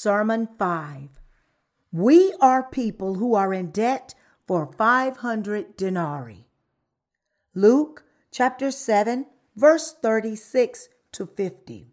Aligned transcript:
Sermon 0.00 0.48
5. 0.60 1.08
We 1.90 2.32
are 2.40 2.62
people 2.62 3.16
who 3.16 3.34
are 3.34 3.52
in 3.52 3.72
debt 3.72 4.14
for 4.46 4.72
500 4.78 5.76
denarii. 5.76 6.46
Luke 7.52 8.04
chapter 8.30 8.70
7, 8.70 9.26
verse 9.56 9.92
36 10.00 10.88
to 11.10 11.26
50. 11.26 11.88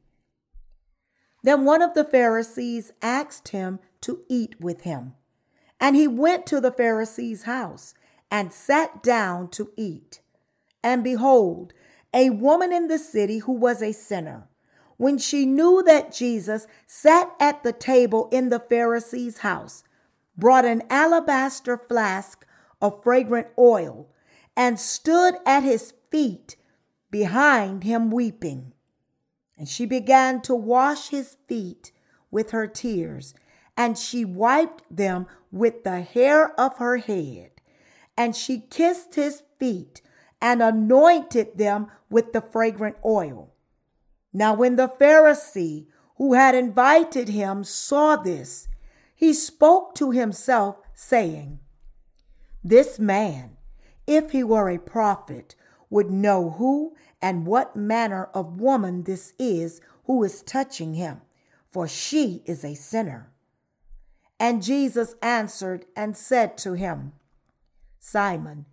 Then 1.41 1.65
one 1.65 1.81
of 1.81 1.95
the 1.95 2.03
Pharisees 2.03 2.91
asked 3.01 3.47
him 3.47 3.79
to 4.01 4.21
eat 4.29 4.61
with 4.61 4.81
him. 4.81 5.15
And 5.79 5.95
he 5.95 6.07
went 6.07 6.45
to 6.45 6.61
the 6.61 6.71
Pharisee's 6.71 7.43
house 7.45 7.95
and 8.29 8.53
sat 8.53 9.01
down 9.01 9.47
to 9.49 9.71
eat. 9.75 10.21
And 10.83 11.03
behold, 11.03 11.73
a 12.13 12.29
woman 12.29 12.71
in 12.71 12.87
the 12.87 12.99
city 12.99 13.39
who 13.39 13.53
was 13.53 13.81
a 13.81 13.93
sinner 13.93 14.47
when 14.97 15.17
she 15.17 15.45
knew 15.45 15.83
that 15.85 16.13
Jesus 16.13 16.67
sat 16.87 17.33
at 17.39 17.63
the 17.63 17.73
table 17.73 18.29
in 18.31 18.49
the 18.49 18.59
Pharisee's 18.59 19.39
house, 19.39 19.83
brought 20.37 20.65
an 20.65 20.83
alabaster 20.89 21.77
flask 21.77 22.45
of 22.81 23.03
fragrant 23.03 23.47
oil 23.57 24.07
and 24.55 24.79
stood 24.79 25.35
at 25.45 25.63
his 25.63 25.93
feet 26.09 26.55
behind 27.11 27.83
him 27.83 28.11
weeping. 28.11 28.73
And 29.57 29.67
she 29.67 29.85
began 29.85 30.41
to 30.41 30.55
wash 30.55 31.09
his 31.09 31.37
feet 31.47 31.91
with 32.29 32.51
her 32.51 32.67
tears, 32.67 33.33
and 33.77 33.97
she 33.97 34.25
wiped 34.25 34.83
them 34.93 35.27
with 35.51 35.83
the 35.83 36.01
hair 36.01 36.59
of 36.59 36.77
her 36.77 36.97
head. 36.97 37.51
And 38.17 38.35
she 38.35 38.59
kissed 38.59 39.15
his 39.15 39.43
feet 39.59 40.01
and 40.41 40.61
anointed 40.61 41.57
them 41.57 41.87
with 42.09 42.33
the 42.33 42.41
fragrant 42.41 42.97
oil. 43.05 43.54
Now, 44.35 44.53
when 44.53 44.75
the 44.75 44.89
Pharisee 44.89 45.85
who 46.17 46.33
had 46.33 46.55
invited 46.55 47.29
him 47.29 47.63
saw 47.63 48.17
this, 48.17 48.67
he 49.15 49.31
spoke 49.31 49.95
to 49.95 50.11
himself, 50.11 50.75
saying, 50.93 51.59
This 52.61 52.99
man, 52.99 53.55
if 54.05 54.31
he 54.31 54.43
were 54.43 54.69
a 54.69 54.77
prophet, 54.77 55.55
would 55.89 56.11
know 56.11 56.49
who 56.49 56.97
and 57.21 57.47
what 57.47 57.77
manner 57.77 58.25
of 58.33 58.59
woman 58.59 59.03
this 59.03 59.31
is 59.39 59.79
who 60.03 60.21
is 60.21 60.41
touching 60.41 60.95
him, 60.95 61.21
for 61.71 61.87
she 61.87 62.43
is 62.45 62.65
a 62.65 62.75
sinner. 62.75 63.31
And 64.37 64.61
Jesus 64.61 65.15
answered 65.21 65.85
and 65.95 66.17
said 66.17 66.57
to 66.57 66.73
him, 66.73 67.13
Simon, 67.99 68.65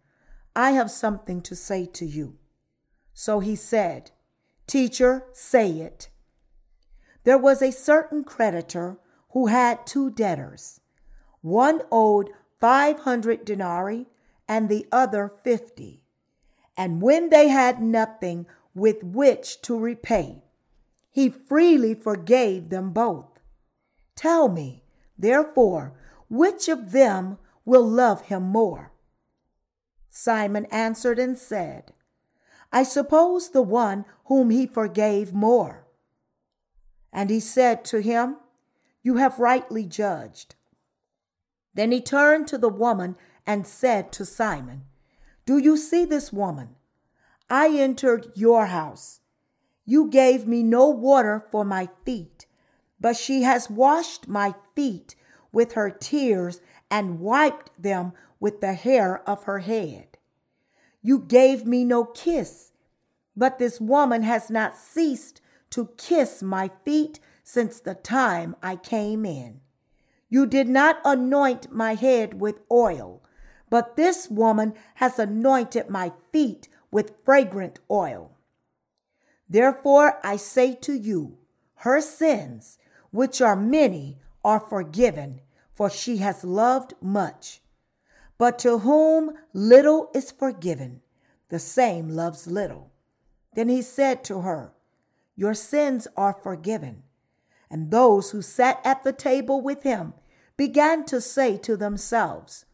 I 0.57 0.73
have 0.73 0.91
something 0.91 1.41
to 1.43 1.55
say 1.55 1.87
to 1.87 2.05
you. 2.05 2.37
So 3.15 3.39
he 3.39 3.55
said, 3.55 4.11
Teacher, 4.73 5.27
say 5.34 5.69
it. 5.81 6.09
There 7.25 7.37
was 7.37 7.61
a 7.61 7.70
certain 7.70 8.25
creditor 8.25 8.97
who 9.33 9.48
had 9.48 9.87
two 9.87 10.09
debtors. 10.09 10.81
One 11.42 11.83
owed 11.92 12.31
500 12.59 13.45
denarii 13.45 14.06
and 14.48 14.70
the 14.70 14.87
other 14.91 15.31
50. 15.45 16.03
And 16.75 17.03
when 17.03 17.28
they 17.28 17.48
had 17.48 17.83
nothing 17.83 18.47
with 18.75 19.05
which 19.05 19.61
to 19.61 19.78
repay, 19.78 20.43
he 21.11 21.28
freely 21.28 21.93
forgave 21.93 22.70
them 22.70 22.95
both. 22.95 23.28
Tell 24.17 24.48
me, 24.48 24.84
therefore, 25.19 25.93
which 26.31 26.70
of 26.70 26.93
them 26.93 27.37
will 27.67 27.87
love 27.87 28.23
him 28.23 28.45
more? 28.45 28.91
Simon 30.09 30.65
answered 30.70 31.19
and 31.19 31.37
said, 31.37 31.93
I 32.73 32.83
suppose 32.84 33.50
the 33.50 33.62
one 33.62 34.06
whom 34.27 34.50
he 34.50 34.66
forgave 34.66 35.34
more. 35.34 35.87
And 37.12 37.28
he 37.28 37.41
said 37.41 37.84
to 37.87 38.00
him, 38.00 38.37
You 39.03 39.16
have 39.16 39.38
rightly 39.38 39.84
judged. 39.84 40.55
Then 41.75 41.93
he 41.93 42.00
turned 42.00 42.49
to 42.49 42.59
the 42.59 42.71
woman 42.71 43.16
and 43.47 43.66
said 43.66 44.10
to 44.12 44.25
Simon, 44.25 44.84
Do 45.44 45.59
you 45.59 45.77
see 45.77 46.05
this 46.06 46.33
woman? 46.33 46.77
I 47.50 47.69
entered 47.69 48.33
your 48.34 48.66
house. 48.66 49.21
You 49.84 50.09
gave 50.09 50.47
me 50.47 50.62
no 50.62 50.89
water 50.89 51.44
for 51.50 51.65
my 51.65 51.89
feet, 52.04 52.47
but 52.99 53.16
she 53.16 53.43
has 53.43 53.69
washed 53.69 54.28
my 54.28 54.54
feet 54.75 55.15
with 55.53 55.72
her 55.72 55.91
tears 55.91 56.60
and 56.91 57.21
wiped 57.21 57.71
them 57.81 58.12
with 58.41 58.60
the 58.60 58.72
hair 58.72 59.28
of 59.28 59.44
her 59.44 59.59
head. 59.59 60.12
You 61.03 61.19
gave 61.19 61.67
me 61.67 61.85
no 61.85 62.05
kiss, 62.05 62.73
but 63.37 63.59
this 63.59 63.81
woman 63.81 64.23
has 64.23 64.51
not 64.51 64.77
ceased 64.77 65.41
to 65.71 65.91
kiss 65.97 66.43
my 66.43 66.71
feet 66.85 67.19
since 67.43 67.81
the 67.81 67.95
time 67.95 68.55
I 68.63 68.77
came 68.77 69.25
in. 69.25 69.61
You 70.29 70.47
did 70.47 70.69
not 70.69 71.01
anoint 71.05 71.73
my 71.73 71.95
head 71.95 72.41
with 72.41 72.61
oil, 72.71 73.23
but 73.69 73.97
this 73.97 74.29
woman 74.29 74.75
has 74.97 75.19
anointed 75.19 75.89
my 75.91 76.13
feet 76.31 76.69
with 76.91 77.17
fragrant 77.25 77.81
oil. 77.91 78.37
Therefore 79.49 80.21
I 80.23 80.37
say 80.37 80.75
to 80.77 80.93
you, 80.93 81.39
her 81.77 82.01
sins, 82.01 82.79
which 83.11 83.41
are 83.41 83.57
many, 83.57 84.19
are 84.45 84.61
forgiven, 84.61 85.41
for 85.75 85.91
she 85.91 86.19
has 86.19 86.45
loved 86.45 86.95
much. 87.01 87.62
But 88.42 88.58
to 88.58 88.78
whom 88.78 89.38
little 89.53 90.10
is 90.12 90.32
forgiven, 90.32 91.00
the 91.48 91.60
same 91.60 92.08
loves 92.08 92.48
little. 92.48 92.91
Then 93.54 93.69
he 93.69 93.82
said 93.82 94.25
to 94.25 94.41
her, 94.41 94.72
Your 95.36 95.54
sins 95.54 96.08
are 96.16 96.32
forgiven. 96.32 97.04
And 97.70 97.92
those 97.92 98.32
who 98.32 98.42
sat 98.42 98.80
at 98.84 99.04
the 99.04 99.12
table 99.12 99.60
with 99.60 99.84
him 99.84 100.14
began 100.56 101.04
to 101.04 101.20
say 101.20 101.56
to 101.58 101.76
themselves, 101.76 102.64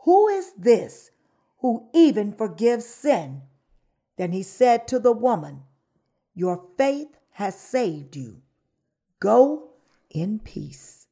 Who 0.00 0.28
is 0.28 0.52
this 0.52 1.12
who 1.60 1.88
even 1.94 2.30
forgives 2.34 2.84
sin? 2.84 3.40
Then 4.18 4.32
he 4.32 4.42
said 4.42 4.86
to 4.88 4.98
the 4.98 5.12
woman, 5.12 5.62
Your 6.34 6.62
faith 6.76 7.16
has 7.30 7.58
saved 7.58 8.16
you. 8.16 8.42
Go 9.18 9.70
in 10.10 10.40
peace. 10.40 11.06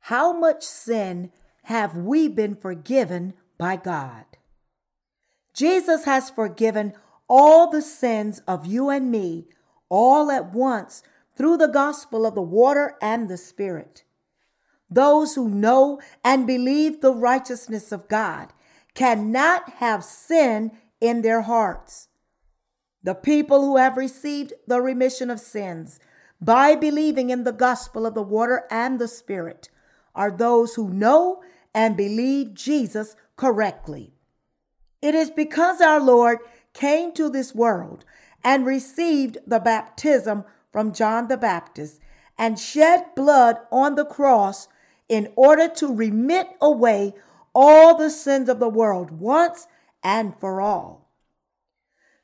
How 0.00 0.38
much 0.38 0.62
sin 0.62 1.30
have 1.64 1.96
we 1.96 2.28
been 2.28 2.54
forgiven 2.56 3.34
by 3.58 3.76
God. 3.76 4.24
Jesus 5.54 6.04
has 6.04 6.30
forgiven 6.30 6.94
all 7.28 7.70
the 7.70 7.82
sins 7.82 8.40
of 8.46 8.66
you 8.66 8.88
and 8.88 9.10
me 9.10 9.46
all 9.88 10.30
at 10.30 10.52
once 10.52 11.02
through 11.36 11.56
the 11.56 11.68
gospel 11.68 12.26
of 12.26 12.34
the 12.34 12.42
water 12.42 12.96
and 13.00 13.28
the 13.28 13.36
Spirit. 13.36 14.04
Those 14.90 15.34
who 15.34 15.48
know 15.48 16.00
and 16.24 16.46
believe 16.46 17.00
the 17.00 17.14
righteousness 17.14 17.92
of 17.92 18.08
God 18.08 18.52
cannot 18.94 19.68
have 19.74 20.04
sin 20.04 20.72
in 21.00 21.22
their 21.22 21.42
hearts. 21.42 22.08
The 23.02 23.14
people 23.14 23.62
who 23.62 23.76
have 23.76 23.96
received 23.96 24.52
the 24.66 24.80
remission 24.80 25.30
of 25.30 25.40
sins 25.40 25.98
by 26.40 26.74
believing 26.74 27.30
in 27.30 27.44
the 27.44 27.52
gospel 27.52 28.06
of 28.06 28.14
the 28.14 28.22
water 28.22 28.64
and 28.70 28.98
the 28.98 29.08
Spirit 29.08 29.68
are 30.14 30.30
those 30.30 30.74
who 30.74 30.88
know 30.90 31.42
and 31.74 31.96
believe 31.96 32.54
Jesus 32.54 33.16
correctly. 33.36 34.12
It 35.00 35.14
is 35.14 35.30
because 35.30 35.80
our 35.80 36.00
Lord 36.00 36.38
came 36.72 37.12
to 37.12 37.28
this 37.28 37.54
world 37.54 38.04
and 38.44 38.66
received 38.66 39.38
the 39.46 39.60
baptism 39.60 40.44
from 40.70 40.92
John 40.92 41.28
the 41.28 41.36
Baptist 41.36 42.00
and 42.38 42.58
shed 42.58 43.04
blood 43.14 43.58
on 43.70 43.94
the 43.94 44.04
cross 44.04 44.68
in 45.08 45.32
order 45.36 45.68
to 45.68 45.94
remit 45.94 46.48
away 46.60 47.14
all 47.54 47.96
the 47.96 48.10
sins 48.10 48.48
of 48.48 48.58
the 48.58 48.68
world 48.68 49.10
once 49.10 49.66
and 50.02 50.34
for 50.38 50.60
all. 50.60 51.10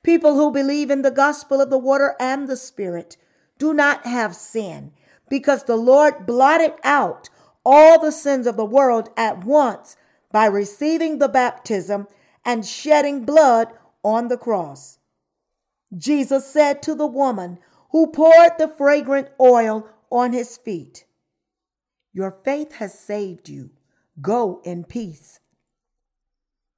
People 0.02 0.36
who 0.36 0.50
believe 0.50 0.90
in 0.90 1.02
the 1.02 1.10
gospel 1.10 1.60
of 1.60 1.70
the 1.70 1.78
water 1.78 2.16
and 2.18 2.48
the 2.48 2.56
Spirit 2.56 3.16
do 3.58 3.74
not 3.74 4.06
have 4.06 4.34
sin 4.34 4.92
because 5.28 5.64
the 5.64 5.76
Lord 5.76 6.24
blotted 6.26 6.72
out 6.82 7.28
all 7.64 8.00
the 8.00 8.12
sins 8.12 8.46
of 8.46 8.56
the 8.56 8.64
world 8.64 9.10
at 9.16 9.44
once 9.44 9.96
by 10.32 10.46
receiving 10.46 11.18
the 11.18 11.28
baptism 11.28 12.06
and 12.44 12.64
shedding 12.64 13.24
blood 13.24 13.68
on 14.02 14.28
the 14.28 14.38
cross. 14.38 14.98
Jesus 15.96 16.46
said 16.46 16.82
to 16.82 16.94
the 16.94 17.06
woman 17.06 17.58
who 17.90 18.06
poured 18.08 18.52
the 18.58 18.68
fragrant 18.68 19.28
oil 19.40 19.88
on 20.10 20.32
his 20.32 20.56
feet, 20.56 21.04
Your 22.12 22.30
faith 22.44 22.74
has 22.74 22.98
saved 22.98 23.48
you. 23.48 23.70
Go 24.20 24.60
in 24.64 24.84
peace. 24.84 25.40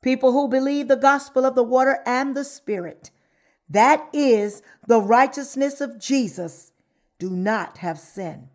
People 0.03 0.33
who 0.33 0.49
believe 0.49 0.89
the 0.89 0.97
gospel 0.97 1.45
of 1.45 1.55
the 1.55 1.63
water 1.63 2.01
and 2.07 2.35
the 2.35 2.45
spirit, 2.45 3.11
that 3.69 4.09
is 4.13 4.63
the 4.87 5.01
righteousness 5.01 5.81
of 5.81 5.99
Jesus, 5.99 6.73
do 7.19 7.31
not 7.31 7.79
have 7.79 7.99
sin. 7.99 8.49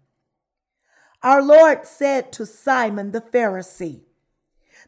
Our 1.25 1.41
Lord 1.41 1.87
said 1.87 2.31
to 2.33 2.45
Simon 2.45 3.09
the 3.09 3.19
Pharisee, 3.19 4.03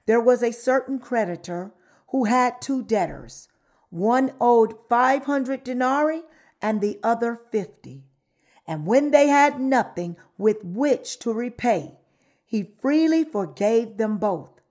There 0.06 0.22
was 0.22 0.44
a 0.44 0.52
certain 0.52 1.00
creditor 1.00 1.72
who 2.10 2.26
had 2.26 2.62
two 2.62 2.84
debtors. 2.84 3.48
One 3.90 4.34
owed 4.40 4.76
500 4.88 5.64
denarii 5.64 6.22
and 6.62 6.80
the 6.80 7.00
other 7.02 7.36
50. 7.36 8.04
And 8.68 8.86
when 8.86 9.10
they 9.10 9.30
had 9.30 9.60
nothing 9.60 10.16
with 10.38 10.64
which 10.64 11.18
to 11.22 11.34
repay, 11.34 11.98
he 12.46 12.76
freely 12.80 13.24
forgave 13.24 13.98
them 13.98 14.20
both. 14.20 14.62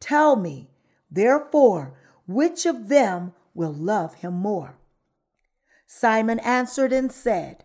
Tell 0.00 0.36
me, 0.36 0.70
therefore, 1.10 2.00
which 2.26 2.64
of 2.64 2.88
them 2.88 3.34
will 3.52 3.74
love 3.74 4.14
him 4.14 4.32
more? 4.32 4.78
Simon 5.86 6.38
answered 6.38 6.94
and 6.94 7.12
said, 7.12 7.64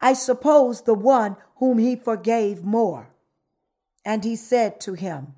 I 0.00 0.12
suppose 0.12 0.82
the 0.82 0.94
one 0.94 1.36
whom 1.56 1.78
he 1.78 1.96
forgave 1.96 2.64
more. 2.64 3.10
And 4.04 4.24
he 4.24 4.36
said 4.36 4.80
to 4.82 4.94
him, 4.94 5.34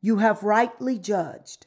You 0.00 0.18
have 0.18 0.42
rightly 0.42 0.98
judged. 0.98 1.66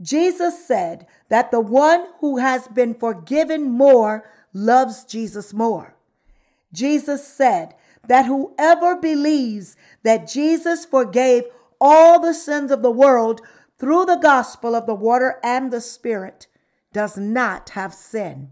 Jesus 0.00 0.66
said 0.66 1.06
that 1.28 1.50
the 1.50 1.60
one 1.60 2.06
who 2.20 2.38
has 2.38 2.66
been 2.68 2.94
forgiven 2.94 3.70
more 3.70 4.28
loves 4.52 5.04
Jesus 5.04 5.54
more. 5.54 5.94
Jesus 6.72 7.26
said 7.26 7.74
that 8.08 8.26
whoever 8.26 8.96
believes 8.96 9.76
that 10.02 10.28
Jesus 10.28 10.84
forgave 10.84 11.44
all 11.80 12.18
the 12.18 12.34
sins 12.34 12.70
of 12.70 12.82
the 12.82 12.90
world 12.90 13.40
through 13.78 14.04
the 14.06 14.16
gospel 14.16 14.74
of 14.74 14.86
the 14.86 14.94
water 14.94 15.38
and 15.42 15.72
the 15.72 15.80
Spirit 15.80 16.46
does 16.92 17.16
not 17.16 17.70
have 17.70 17.94
sin. 17.94 18.50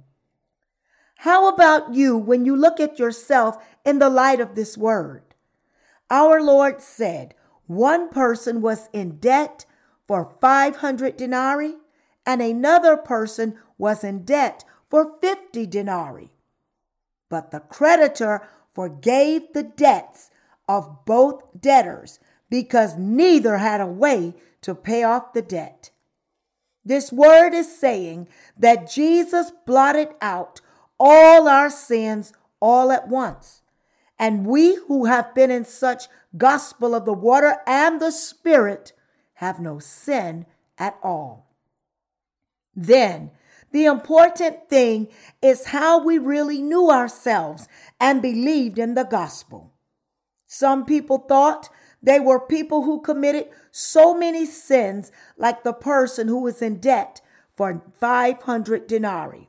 How 1.23 1.47
about 1.47 1.95
you 1.95 2.17
when 2.17 2.45
you 2.45 2.57
look 2.57 2.81
at 2.81 2.99
yourself 2.99 3.65
in 3.85 4.01
the 4.01 4.11
light 4.11 4.41
of 4.41 4.57
this 4.57 4.77
word? 4.77 5.23
Our 6.11 6.43
Lord 6.43 6.83
said 6.83 7.37
one 7.69 8.09
person 8.09 8.61
was 8.61 8.89
in 8.93 9.19
debt 9.19 9.65
for 10.09 10.35
500 10.41 11.17
denarii 11.17 11.77
and 12.27 12.43
another 12.43 12.97
person 12.97 13.55
was 13.79 14.03
in 14.03 14.25
debt 14.25 14.65
for 14.91 15.17
50 15.21 15.65
denarii. 15.67 16.33
But 17.29 17.53
the 17.53 17.61
creditor 17.61 18.43
forgave 18.75 19.43
the 19.55 19.63
debts 19.63 20.29
of 20.69 21.05
both 21.05 21.45
debtors 21.61 22.19
because 22.51 22.97
neither 22.99 23.59
had 23.59 23.81
a 23.81 23.87
way 23.87 24.35
to 24.63 24.75
pay 24.75 25.05
off 25.05 25.35
the 25.35 25.43
debt. 25.43 25.93
This 26.85 27.13
word 27.13 27.55
is 27.55 27.79
saying 27.79 28.27
that 28.59 28.91
Jesus 28.91 29.53
blotted 29.65 30.09
out 30.21 30.61
all 31.05 31.49
our 31.49 31.69
sins 31.69 32.33
all 32.61 32.93
at 32.93 33.09
once. 33.09 33.63
And 34.21 34.47
we 34.47 34.77
who 34.87 35.07
have 35.07 35.35
been 35.35 35.51
in 35.51 35.65
such 35.65 36.05
gospel 36.37 36.95
of 36.95 37.05
the 37.05 37.13
water 37.13 37.57
and 37.67 38.01
the 38.01 38.13
spirit 38.13 38.93
have 39.35 39.59
no 39.59 39.81
sin 39.81 40.47
at 40.79 40.97
all. 41.03 41.51
Then, 42.77 43.33
the 43.73 43.87
important 43.87 44.69
thing 44.69 45.09
is 45.43 45.67
how 45.67 46.05
we 46.05 46.19
really 46.19 46.63
knew 46.63 46.89
ourselves 46.89 47.67
and 47.99 48.23
believed 48.23 48.79
in 48.79 48.95
the 48.95 49.05
gospel. 49.05 49.73
Some 50.47 50.85
people 50.85 51.19
thought 51.19 51.69
they 52.01 52.21
were 52.21 52.39
people 52.39 52.83
who 52.83 53.01
committed 53.01 53.49
so 53.73 54.15
many 54.15 54.47
sins, 54.47 55.11
like 55.37 55.65
the 55.65 55.73
person 55.73 56.29
who 56.29 56.43
was 56.43 56.63
in 56.63 56.79
debt 56.79 57.21
for 57.57 57.83
500 57.99 58.87
denarii. 58.87 59.49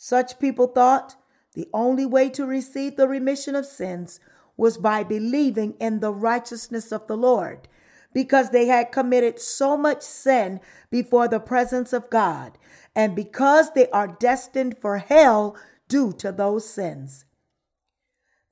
Such 0.00 0.38
people 0.38 0.68
thought 0.68 1.16
the 1.54 1.68
only 1.74 2.06
way 2.06 2.30
to 2.30 2.46
receive 2.46 2.96
the 2.96 3.08
remission 3.08 3.56
of 3.56 3.66
sins 3.66 4.20
was 4.56 4.78
by 4.78 5.02
believing 5.02 5.74
in 5.80 5.98
the 5.98 6.12
righteousness 6.12 6.92
of 6.92 7.08
the 7.08 7.16
Lord, 7.16 7.66
because 8.14 8.50
they 8.50 8.66
had 8.66 8.92
committed 8.92 9.40
so 9.40 9.76
much 9.76 10.02
sin 10.02 10.60
before 10.88 11.26
the 11.26 11.40
presence 11.40 11.92
of 11.92 12.10
God, 12.10 12.58
and 12.94 13.16
because 13.16 13.72
they 13.72 13.88
are 13.90 14.06
destined 14.06 14.78
for 14.78 14.98
hell 14.98 15.56
due 15.88 16.12
to 16.12 16.30
those 16.30 16.68
sins. 16.68 17.24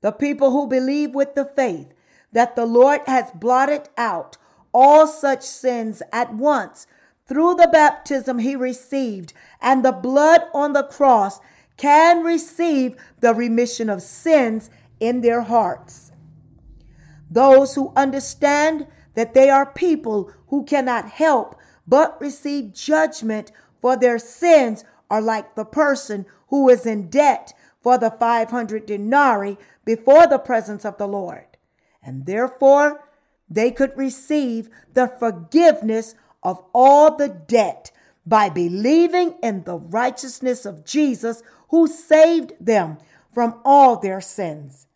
The 0.01 0.11
people 0.11 0.51
who 0.51 0.67
believe 0.67 1.15
with 1.15 1.33
the 1.33 1.45
faith 1.45 1.93
that 2.33 2.57
the 2.57 2.65
Lord 2.65 3.01
has 3.07 3.31
blotted 3.31 3.87
out 3.97 4.37
all 4.73 5.07
such 5.07 5.43
sins 5.43 6.03
at 6.11 6.33
once 6.33 6.87
through 7.27 7.55
the 7.55 7.69
baptism 7.71 8.39
he 8.39 8.55
received 8.55 9.33
and 9.61 9.83
the 9.83 9.91
blood 9.91 10.41
on 10.53 10.73
the 10.73 10.83
cross 10.83 11.39
can 11.75 12.23
receive 12.23 12.95
the 13.19 13.33
remission 13.33 13.89
of 13.89 14.01
sins 14.01 14.69
in 14.99 15.21
their 15.21 15.41
hearts. 15.41 16.11
Those 17.29 17.75
who 17.75 17.93
understand 17.95 18.87
that 19.15 19.33
they 19.33 19.49
are 19.49 19.65
people 19.65 20.31
who 20.47 20.63
cannot 20.63 21.09
help 21.09 21.55
but 21.87 22.19
receive 22.19 22.73
judgment 22.73 23.51
for 23.81 23.97
their 23.97 24.19
sins 24.19 24.83
are 25.09 25.21
like 25.21 25.55
the 25.55 25.65
person 25.65 26.25
who 26.47 26.69
is 26.69 26.85
in 26.85 27.09
debt 27.09 27.53
for 27.81 27.97
the 27.97 28.11
500 28.11 28.85
denarii 28.85 29.57
before 29.85 30.27
the 30.27 30.39
presence 30.39 30.83
of 30.83 30.97
the 30.97 31.07
Lord. 31.07 31.45
And 32.03 32.25
therefore, 32.25 33.03
they 33.49 33.71
could 33.71 33.97
receive 33.97 34.69
the 34.93 35.07
forgiveness 35.07 36.15
of 36.43 36.63
all 36.73 37.15
the 37.15 37.29
debt 37.29 37.91
by 38.25 38.49
believing 38.49 39.35
in 39.41 39.63
the 39.63 39.77
righteousness 39.77 40.65
of 40.65 40.85
Jesus 40.85 41.41
who 41.69 41.87
saved 41.87 42.53
them 42.59 42.97
from 43.33 43.59
all 43.63 43.97
their 43.97 44.21
sins. 44.21 44.87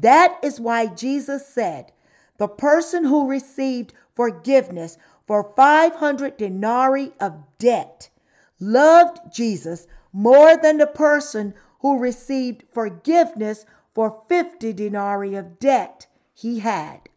That 0.00 0.38
is 0.42 0.60
why 0.60 0.86
Jesus 0.86 1.46
said, 1.46 1.92
The 2.38 2.48
person 2.48 3.04
who 3.04 3.28
received 3.28 3.92
forgiveness 4.14 4.96
for 5.26 5.52
500 5.54 6.36
denarii 6.36 7.12
of 7.20 7.44
debt 7.58 8.10
loved 8.58 9.32
Jesus 9.32 9.86
more 10.12 10.56
than 10.56 10.78
the 10.78 10.86
person 10.86 11.54
who 11.80 11.98
received 11.98 12.64
forgiveness 12.72 13.66
for 13.94 14.22
50 14.28 14.72
denarii 14.72 15.34
of 15.34 15.58
debt 15.58 16.06
he 16.34 16.60
had. 16.60 17.08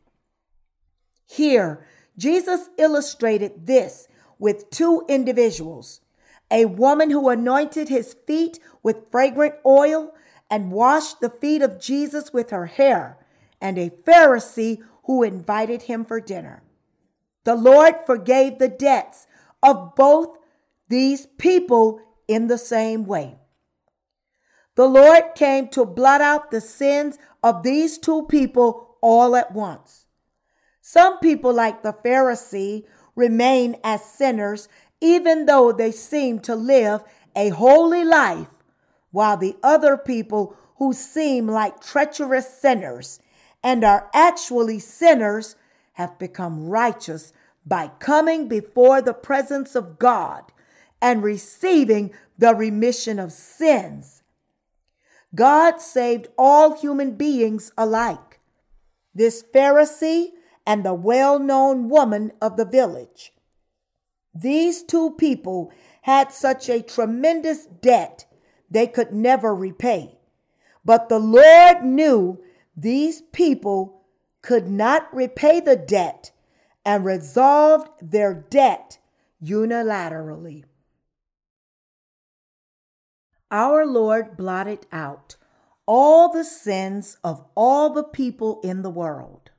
Here, 1.26 1.86
Jesus 2.18 2.70
illustrated 2.78 3.68
this 3.68 4.08
with 4.40 4.70
two 4.70 5.04
individuals 5.08 6.02
a 6.52 6.66
woman 6.66 7.10
who 7.10 7.30
anointed 7.30 7.90
his 7.90 8.16
feet 8.28 8.60
with 8.84 9.10
fragrant 9.12 9.56
oil 9.66 10.14
and 10.50 10.72
washed 10.72 11.20
the 11.20 11.30
feet 11.30 11.62
of 11.64 11.80
Jesus 11.80 12.32
with 12.32 12.52
her 12.52 12.68
hair, 12.68 13.18
and 13.60 13.78
a 13.78 13.90
Pharisee 13.90 14.78
who 15.06 15.24
invited 15.24 15.84
him 15.84 16.06
for 16.06 16.22
dinner. 16.22 16.62
The 17.46 17.56
Lord 17.56 17.96
forgave 18.06 18.60
the 18.60 18.70
debts 18.70 19.26
of 19.64 19.96
both 19.96 20.38
these 20.88 21.26
people 21.38 22.00
in 22.28 22.48
the 22.48 22.58
same 22.58 23.06
way. 23.06 23.40
The 24.76 24.88
Lord 24.88 25.36
came 25.36 25.70
to 25.70 25.86
blot 25.86 26.22
out 26.22 26.52
the 26.52 26.62
sins 26.62 27.18
of 27.42 27.64
these 27.64 27.98
two 27.98 28.24
people 28.28 28.98
all 29.02 29.36
at 29.36 29.54
once. 29.54 30.05
Some 30.88 31.18
people, 31.18 31.52
like 31.52 31.82
the 31.82 31.94
Pharisee, 31.94 32.86
remain 33.16 33.76
as 33.84 34.06
sinners 34.06 34.70
even 35.02 35.48
though 35.48 35.72
they 35.72 35.90
seem 35.90 36.38
to 36.42 36.56
live 36.56 37.04
a 37.36 37.50
holy 37.50 38.04
life, 38.04 38.50
while 39.10 39.36
the 39.36 39.58
other 39.64 39.98
people 39.98 40.56
who 40.76 40.94
seem 40.94 41.48
like 41.48 41.82
treacherous 41.82 42.48
sinners 42.62 43.20
and 43.64 43.84
are 43.84 44.12
actually 44.14 44.78
sinners 44.78 45.56
have 45.94 46.20
become 46.20 46.68
righteous 46.70 47.34
by 47.66 47.88
coming 47.98 48.48
before 48.48 49.02
the 49.02 49.16
presence 49.16 49.74
of 49.74 49.98
God 49.98 50.52
and 51.02 51.24
receiving 51.24 52.14
the 52.38 52.54
remission 52.54 53.18
of 53.18 53.32
sins. 53.32 54.22
God 55.34 55.82
saved 55.82 56.28
all 56.38 56.80
human 56.80 57.16
beings 57.16 57.72
alike. 57.76 58.40
This 59.16 59.44
Pharisee 59.52 60.28
and 60.66 60.84
the 60.84 60.94
well 60.94 61.40
known 61.40 61.90
woman 61.90 62.32
of 62.42 62.58
the 62.58 62.66
village. 62.66 63.34
These 64.34 64.84
two 64.84 65.12
people 65.12 65.72
had 66.02 66.32
such 66.32 66.70
a 66.70 66.82
tremendous 66.82 67.66
debt 67.66 68.26
they 68.70 68.88
could 68.88 69.14
never 69.14 69.56
repay. 69.56 70.18
But 70.84 71.10
the 71.10 71.20
Lord 71.20 71.84
knew 71.84 72.40
these 72.76 73.22
people 73.22 74.04
could 74.42 74.70
not 74.70 75.14
repay 75.16 75.60
the 75.60 75.76
debt 75.76 76.32
and 76.86 77.06
resolved 77.06 77.90
their 78.02 78.34
debt 78.34 79.00
unilaterally. 79.44 80.66
Our 83.50 83.86
Lord 83.86 84.36
blotted 84.38 84.86
out 84.92 85.36
all 85.88 86.32
the 86.32 86.44
sins 86.44 87.18
of 87.24 87.44
all 87.56 87.92
the 87.92 88.04
people 88.04 88.60
in 88.64 88.82
the 88.82 88.90
world. 88.90 89.52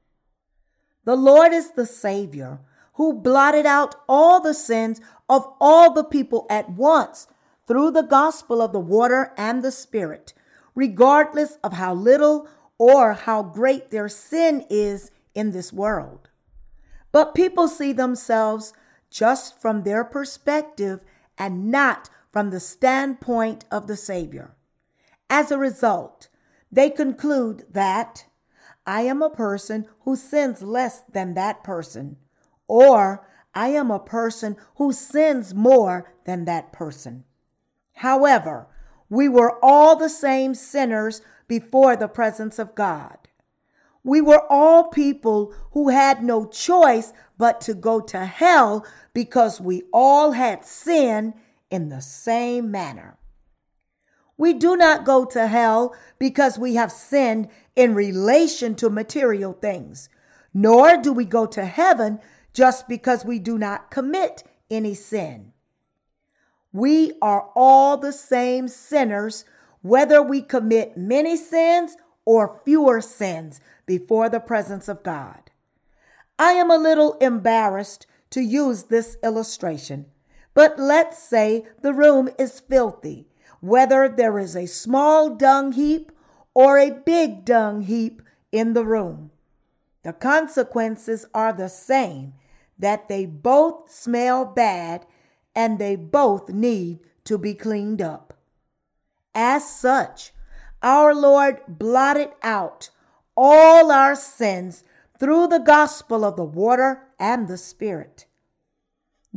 The 1.06 1.16
Lord 1.16 1.52
is 1.52 1.70
the 1.70 1.86
Savior 1.86 2.58
who 2.94 3.12
blotted 3.12 3.64
out 3.64 3.94
all 4.08 4.40
the 4.40 4.54
sins 4.54 5.00
of 5.28 5.46
all 5.60 5.92
the 5.92 6.02
people 6.02 6.46
at 6.50 6.70
once 6.70 7.28
through 7.68 7.92
the 7.92 8.02
gospel 8.02 8.60
of 8.60 8.72
the 8.72 8.80
water 8.80 9.32
and 9.36 9.62
the 9.62 9.70
Spirit, 9.70 10.34
regardless 10.74 11.58
of 11.62 11.74
how 11.74 11.94
little 11.94 12.48
or 12.76 13.12
how 13.12 13.44
great 13.44 13.90
their 13.90 14.08
sin 14.08 14.64
is 14.68 15.12
in 15.32 15.52
this 15.52 15.72
world. 15.72 16.28
But 17.12 17.36
people 17.36 17.68
see 17.68 17.92
themselves 17.92 18.72
just 19.08 19.60
from 19.60 19.84
their 19.84 20.02
perspective 20.02 21.04
and 21.38 21.70
not 21.70 22.10
from 22.32 22.50
the 22.50 22.60
standpoint 22.60 23.64
of 23.70 23.86
the 23.86 23.96
Savior. 23.96 24.56
As 25.30 25.52
a 25.52 25.58
result, 25.58 26.28
they 26.72 26.90
conclude 26.90 27.64
that 27.70 28.26
I 28.86 29.02
am 29.02 29.20
a 29.20 29.30
person 29.30 29.86
who 30.00 30.14
sins 30.14 30.62
less 30.62 31.02
than 31.12 31.34
that 31.34 31.64
person, 31.64 32.18
or 32.68 33.26
I 33.54 33.68
am 33.68 33.90
a 33.90 33.98
person 33.98 34.56
who 34.76 34.92
sins 34.92 35.54
more 35.54 36.12
than 36.24 36.44
that 36.44 36.72
person. 36.72 37.24
However, 37.94 38.68
we 39.08 39.28
were 39.28 39.58
all 39.64 39.96
the 39.96 40.08
same 40.08 40.54
sinners 40.54 41.20
before 41.48 41.96
the 41.96 42.08
presence 42.08 42.58
of 42.58 42.74
God. 42.74 43.16
We 44.04 44.20
were 44.20 44.46
all 44.48 44.84
people 44.84 45.52
who 45.72 45.88
had 45.88 46.22
no 46.22 46.46
choice 46.46 47.12
but 47.38 47.60
to 47.62 47.74
go 47.74 48.00
to 48.00 48.24
hell 48.24 48.86
because 49.12 49.60
we 49.60 49.82
all 49.92 50.32
had 50.32 50.64
sin 50.64 51.34
in 51.70 51.88
the 51.88 52.00
same 52.00 52.70
manner. 52.70 53.18
We 54.38 54.52
do 54.52 54.76
not 54.76 55.04
go 55.04 55.24
to 55.26 55.46
hell 55.46 55.94
because 56.18 56.58
we 56.58 56.74
have 56.74 56.92
sinned 56.92 57.48
in 57.74 57.94
relation 57.94 58.74
to 58.76 58.90
material 58.90 59.52
things, 59.54 60.08
nor 60.52 60.96
do 60.96 61.12
we 61.12 61.24
go 61.24 61.46
to 61.46 61.64
heaven 61.64 62.20
just 62.52 62.88
because 62.88 63.24
we 63.24 63.38
do 63.38 63.58
not 63.58 63.90
commit 63.90 64.42
any 64.70 64.94
sin. 64.94 65.52
We 66.72 67.12
are 67.22 67.50
all 67.54 67.96
the 67.96 68.12
same 68.12 68.68
sinners, 68.68 69.44
whether 69.80 70.22
we 70.22 70.42
commit 70.42 70.96
many 70.96 71.36
sins 71.36 71.96
or 72.24 72.60
fewer 72.64 73.00
sins 73.00 73.60
before 73.86 74.28
the 74.28 74.40
presence 74.40 74.88
of 74.88 75.02
God. 75.02 75.50
I 76.38 76.52
am 76.52 76.70
a 76.70 76.76
little 76.76 77.14
embarrassed 77.14 78.06
to 78.30 78.42
use 78.42 78.84
this 78.84 79.16
illustration, 79.22 80.06
but 80.52 80.78
let's 80.78 81.18
say 81.18 81.64
the 81.80 81.94
room 81.94 82.28
is 82.38 82.60
filthy, 82.60 83.26
whether 83.60 84.08
there 84.08 84.38
is 84.38 84.56
a 84.56 84.66
small 84.66 85.30
dung 85.30 85.72
heap 85.72 86.12
or 86.54 86.78
a 86.78 86.90
big 86.90 87.44
dung 87.44 87.82
heap 87.82 88.22
in 88.52 88.72
the 88.72 88.84
room. 88.84 89.30
The 90.02 90.12
consequences 90.12 91.26
are 91.34 91.52
the 91.52 91.68
same 91.68 92.34
that 92.78 93.08
they 93.08 93.26
both 93.26 93.90
smell 93.90 94.44
bad 94.44 95.06
and 95.54 95.78
they 95.78 95.96
both 95.96 96.50
need 96.50 97.00
to 97.24 97.38
be 97.38 97.54
cleaned 97.54 98.00
up. 98.00 98.34
As 99.34 99.68
such, 99.68 100.32
our 100.82 101.14
Lord 101.14 101.60
blotted 101.66 102.30
out 102.42 102.90
all 103.36 103.90
our 103.90 104.14
sins 104.14 104.84
through 105.18 105.48
the 105.48 105.58
gospel 105.58 106.24
of 106.24 106.36
the 106.36 106.44
water 106.44 107.08
and 107.18 107.48
the 107.48 107.58
Spirit. 107.58 108.26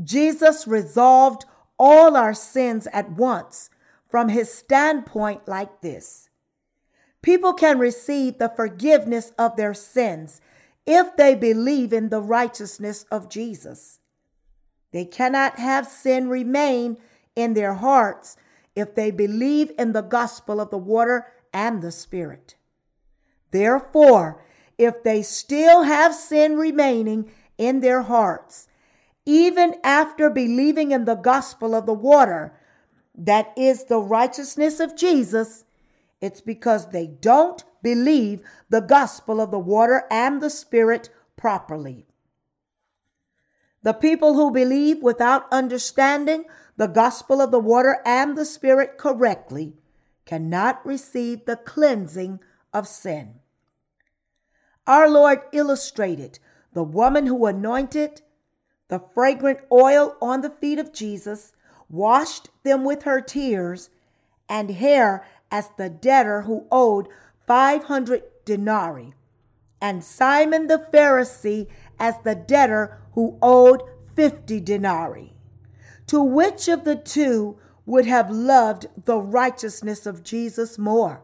Jesus 0.01 0.67
resolved 0.67 1.45
all 1.77 2.15
our 2.15 2.33
sins 2.33 2.87
at 2.93 3.11
once 3.11 3.69
from 4.09 4.29
his 4.29 4.51
standpoint 4.51 5.47
like 5.47 5.81
this 5.81 6.29
People 7.21 7.53
can 7.53 7.77
receive 7.77 8.37
the 8.37 8.49
forgiveness 8.49 9.31
of 9.37 9.55
their 9.55 9.73
sins 9.73 10.41
if 10.85 11.15
they 11.17 11.35
believe 11.35 11.93
in 11.93 12.09
the 12.09 12.21
righteousness 12.21 13.05
of 13.11 13.29
Jesus. 13.29 13.99
They 14.91 15.05
cannot 15.05 15.59
have 15.59 15.87
sin 15.87 16.29
remain 16.29 16.97
in 17.35 17.53
their 17.53 17.75
hearts 17.75 18.37
if 18.75 18.95
they 18.95 19.11
believe 19.11 19.71
in 19.77 19.91
the 19.91 20.01
gospel 20.01 20.59
of 20.59 20.71
the 20.71 20.77
water 20.77 21.27
and 21.53 21.81
the 21.81 21.91
Spirit. 21.91 22.55
Therefore, 23.51 24.43
if 24.77 25.03
they 25.03 25.21
still 25.21 25.83
have 25.83 26.15
sin 26.15 26.55
remaining 26.55 27.29
in 27.57 27.81
their 27.81 28.03
hearts, 28.03 28.67
even 29.25 29.75
after 29.83 30.29
believing 30.29 30.91
in 30.91 31.05
the 31.05 31.15
gospel 31.15 31.75
of 31.75 31.85
the 31.85 31.93
water, 31.93 32.58
that 33.19 33.53
is 33.57 33.83
the 33.83 33.99
righteousness 33.99 34.79
of 34.79 34.95
Jesus, 34.95 35.65
it's 36.21 36.41
because 36.41 36.89
they 36.89 37.05
don't 37.05 37.63
believe 37.83 38.41
the 38.69 38.81
gospel 38.81 39.41
of 39.41 39.51
the 39.51 39.59
water 39.59 40.05
and 40.09 40.41
the 40.41 40.49
Spirit 40.49 41.09
properly. 41.35 42.05
The 43.83 43.93
people 43.93 44.33
who 44.33 44.51
believe 44.51 45.03
without 45.03 45.51
understanding 45.51 46.45
the 46.77 46.87
gospel 46.87 47.41
of 47.41 47.51
the 47.51 47.59
water 47.59 47.99
and 48.05 48.37
the 48.37 48.45
Spirit 48.45 48.97
correctly 48.97 49.73
cannot 50.25 50.85
receive 50.85 51.45
the 51.45 51.57
cleansing 51.57 52.39
of 52.73 52.87
sin. 52.87 53.35
Our 54.87 55.09
Lord 55.09 55.41
illustrated 55.51 56.39
the 56.73 56.83
woman 56.83 57.25
who 57.25 57.45
anointed 57.45 58.21
the 58.87 58.99
fragrant 58.99 59.59
oil 59.71 60.15
on 60.21 60.41
the 60.41 60.49
feet 60.49 60.79
of 60.79 60.93
Jesus, 60.93 61.51
washed 61.89 62.49
them 62.63 62.83
with 62.83 63.03
her 63.03 63.19
tears 63.19 63.89
and 64.47 64.71
hair 64.71 65.25
as 65.51 65.69
the 65.77 65.89
debtor 65.89 66.43
who 66.43 66.65
owed 66.71 67.07
500 67.47 68.23
denarii, 68.45 69.13
and 69.81 70.03
Simon 70.03 70.67
the 70.67 70.85
Pharisee 70.93 71.67
as 71.99 72.15
the 72.23 72.35
debtor 72.35 73.01
who 73.13 73.37
owed 73.41 73.81
50 74.15 74.59
denarii. 74.61 75.33
To 76.07 76.21
which 76.21 76.67
of 76.67 76.83
the 76.83 76.95
two 76.95 77.57
would 77.85 78.05
have 78.05 78.29
loved 78.29 78.87
the 79.05 79.19
righteousness 79.19 80.05
of 80.05 80.23
Jesus 80.23 80.77
more? 80.77 81.23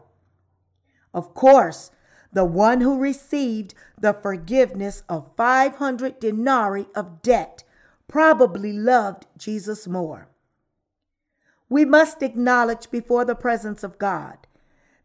Of 1.14 1.34
course, 1.34 1.90
the 2.32 2.44
one 2.44 2.80
who 2.80 2.98
received 2.98 3.74
the 3.98 4.12
forgiveness 4.12 5.02
of 5.08 5.30
500 5.36 6.20
denarii 6.20 6.86
of 6.94 7.22
debt 7.22 7.64
probably 8.08 8.72
loved 8.72 9.26
Jesus 9.38 9.86
more. 9.86 10.28
We 11.68 11.84
must 11.84 12.22
acknowledge 12.22 12.90
before 12.90 13.24
the 13.24 13.34
presence 13.34 13.82
of 13.82 13.98
God 13.98 14.38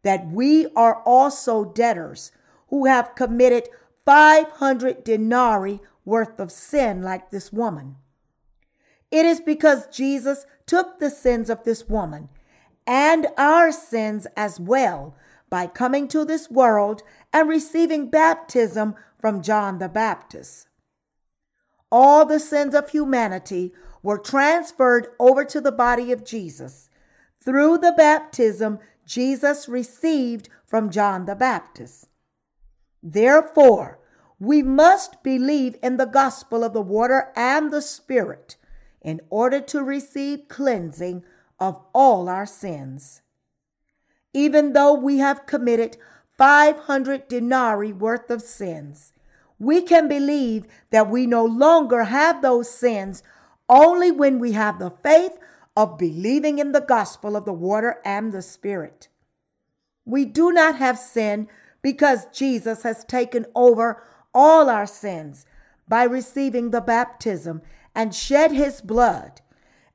that 0.04 0.28
we 0.28 0.68
are 0.76 1.02
also 1.04 1.66
debtors 1.66 2.32
who 2.70 2.86
have 2.86 3.16
committed 3.16 3.70
500 4.06 5.04
denarii 5.04 5.80
worth 6.06 6.40
of 6.40 6.52
sin 6.52 7.02
like 7.02 7.30
this 7.30 7.52
woman. 7.52 7.98
It 9.12 9.26
is 9.26 9.42
because 9.42 9.88
Jesus 9.88 10.46
took 10.66 11.00
the 11.00 11.10
sins 11.10 11.50
of 11.50 11.64
this 11.64 11.88
woman 11.88 12.30
and 12.88 13.28
our 13.38 13.72
sins 13.72 14.26
as 14.36 14.60
well 14.60 15.16
by 15.50 15.68
coming 15.68 16.08
to 16.08 16.26
this 16.26 16.50
world 16.50 17.04
and 17.34 17.48
receiving 17.48 18.10
baptism 18.10 18.96
from 19.20 19.42
John 19.42 19.78
the 19.78 19.90
Baptist. 19.90 20.68
All 21.92 22.26
the 22.26 22.40
sins 22.40 22.74
of 22.74 22.90
humanity 22.90 23.74
were 24.04 24.18
transferred 24.18 25.08
over 25.20 25.46
to 25.46 25.62
the 25.62 25.72
body 25.72 26.12
of 26.12 26.26
Jesus 26.26 26.90
through 27.44 27.78
the 27.78 27.94
baptism 27.96 28.80
Jesus 29.06 29.68
received 29.68 30.50
from 30.66 30.90
John 30.90 31.26
the 31.26 31.36
Baptist. 31.36 32.08
Therefore, 33.04 34.00
we 34.40 34.62
must 34.64 35.22
believe 35.24 35.76
in 35.84 35.98
the 35.98 36.06
gospel 36.06 36.64
of 36.64 36.74
the 36.74 36.82
water 36.82 37.32
and 37.36 37.72
the 37.72 37.82
Spirit 37.82 38.58
in 39.02 39.22
order 39.30 39.60
to 39.60 39.84
receive 39.84 40.48
cleansing 40.48 41.24
of 41.60 41.80
all 41.94 42.30
our 42.30 42.46
sins. 42.46 43.22
Even 44.34 44.74
though 44.74 44.94
we 44.94 45.18
have 45.18 45.46
committed 45.46 45.98
500 46.38 47.28
denarii 47.28 47.94
worth 47.94 48.32
of 48.32 48.42
sins, 48.42 49.14
we 49.60 49.82
can 49.82 50.08
believe 50.08 50.66
that 50.90 51.10
we 51.10 51.28
no 51.28 51.46
longer 51.46 52.06
have 52.06 52.42
those 52.42 52.70
sins 52.70 53.22
only 53.72 54.12
when 54.12 54.38
we 54.38 54.52
have 54.52 54.78
the 54.78 54.92
faith 55.02 55.40
of 55.76 55.98
believing 55.98 56.60
in 56.60 56.74
the 56.74 56.82
gospel 56.82 57.36
of 57.36 57.46
the 57.46 57.54
water 57.54 58.00
and 58.04 58.32
the 58.32 58.42
Spirit. 58.42 59.08
We 60.06 60.26
do 60.26 60.52
not 60.52 60.76
have 60.76 61.00
sin 61.00 61.48
because 61.82 62.28
Jesus 62.34 62.84
has 62.84 63.06
taken 63.06 63.46
over 63.56 64.04
all 64.34 64.70
our 64.70 64.86
sins 64.86 65.46
by 65.88 66.04
receiving 66.04 66.72
the 66.72 66.82
baptism 66.82 67.62
and 67.96 68.14
shed 68.14 68.52
his 68.52 68.82
blood, 68.82 69.42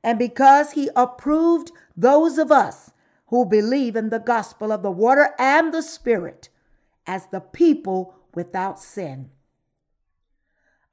and 0.03 0.19
because 0.19 0.71
he 0.71 0.89
approved 0.95 1.71
those 1.95 2.37
of 2.37 2.51
us 2.51 2.91
who 3.27 3.45
believe 3.45 3.95
in 3.95 4.09
the 4.09 4.19
gospel 4.19 4.71
of 4.71 4.81
the 4.81 4.91
water 4.91 5.29
and 5.37 5.73
the 5.73 5.81
Spirit 5.81 6.49
as 7.05 7.27
the 7.27 7.39
people 7.39 8.15
without 8.33 8.79
sin. 8.79 9.29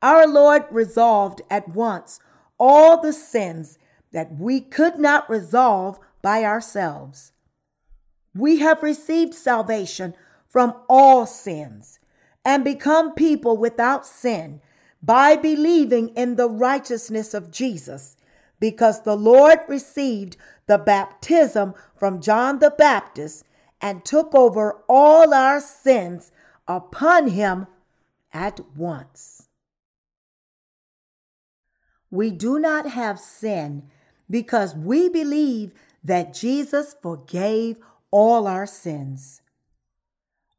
Our 0.02 0.26
Lord 0.26 0.64
resolved 0.70 1.40
at 1.50 1.68
once 1.68 2.20
all 2.58 3.00
the 3.00 3.12
sins 3.12 3.78
that 4.12 4.38
we 4.38 4.60
could 4.60 4.98
not 4.98 5.28
resolve 5.28 5.98
by 6.22 6.44
ourselves. 6.44 7.32
We 8.34 8.58
have 8.60 8.82
received 8.82 9.34
salvation 9.34 10.14
from 10.48 10.74
all 10.88 11.26
sins 11.26 11.98
and 12.44 12.64
become 12.64 13.14
people 13.14 13.56
without 13.56 14.06
sin 14.06 14.60
by 15.02 15.36
believing 15.36 16.08
in 16.10 16.36
the 16.36 16.48
righteousness 16.48 17.34
of 17.34 17.50
Jesus, 17.50 18.16
because 18.58 19.02
the 19.02 19.16
Lord 19.16 19.58
received 19.68 20.36
the 20.66 20.78
baptism 20.78 21.74
from 21.94 22.20
John 22.20 22.58
the 22.58 22.70
Baptist 22.70 23.44
and 23.80 24.04
took 24.04 24.34
over 24.34 24.82
all 24.88 25.34
our 25.34 25.60
sins 25.60 26.32
upon 26.66 27.28
him 27.28 27.66
at 28.32 28.60
once. 28.76 29.43
We 32.14 32.30
do 32.30 32.60
not 32.60 32.90
have 32.90 33.18
sin 33.18 33.90
because 34.30 34.72
we 34.76 35.08
believe 35.08 35.74
that 36.04 36.32
Jesus 36.32 36.94
forgave 37.02 37.76
all 38.12 38.46
our 38.46 38.66
sins. 38.66 39.42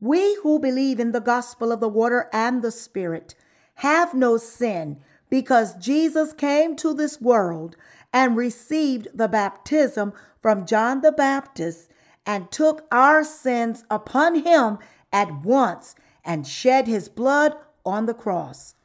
We 0.01 0.35
who 0.43 0.59
believe 0.59 0.99
in 0.99 1.13
the 1.13 1.21
gospel 1.21 1.71
of 1.71 1.79
the 1.79 1.87
water 1.87 2.29
and 2.33 2.61
the 2.61 2.71
Spirit 2.71 3.35
have 3.75 4.13
no 4.13 4.35
sin 4.35 4.97
because 5.29 5.75
Jesus 5.75 6.33
came 6.33 6.75
to 6.75 6.93
this 6.93 7.21
world 7.21 7.77
and 8.11 8.35
received 8.35 9.07
the 9.13 9.29
baptism 9.29 10.11
from 10.41 10.65
John 10.65 10.99
the 10.99 11.13
Baptist 11.13 11.89
and 12.25 12.51
took 12.51 12.85
our 12.91 13.23
sins 13.23 13.85
upon 13.89 14.43
him 14.43 14.77
at 15.13 15.41
once 15.41 15.95
and 16.25 16.45
shed 16.45 16.87
his 16.87 17.07
blood 17.07 17.55
on 17.85 18.07
the 18.07 18.13
cross. 18.13 18.75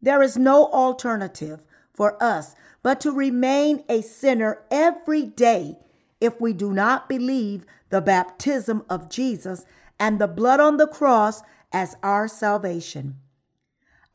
There 0.00 0.22
is 0.22 0.36
no 0.36 0.66
alternative 0.66 1.66
for 2.02 2.20
us 2.20 2.56
but 2.82 3.00
to 3.00 3.12
remain 3.12 3.84
a 3.88 4.02
sinner 4.02 4.58
every 4.72 5.22
day 5.22 5.78
if 6.20 6.40
we 6.40 6.52
do 6.52 6.72
not 6.72 7.08
believe 7.08 7.64
the 7.90 8.00
baptism 8.00 8.82
of 8.90 9.08
Jesus 9.08 9.64
and 10.00 10.18
the 10.18 10.26
blood 10.26 10.58
on 10.58 10.78
the 10.78 10.88
cross 10.88 11.42
as 11.72 11.94
our 12.02 12.26
salvation. 12.26 13.18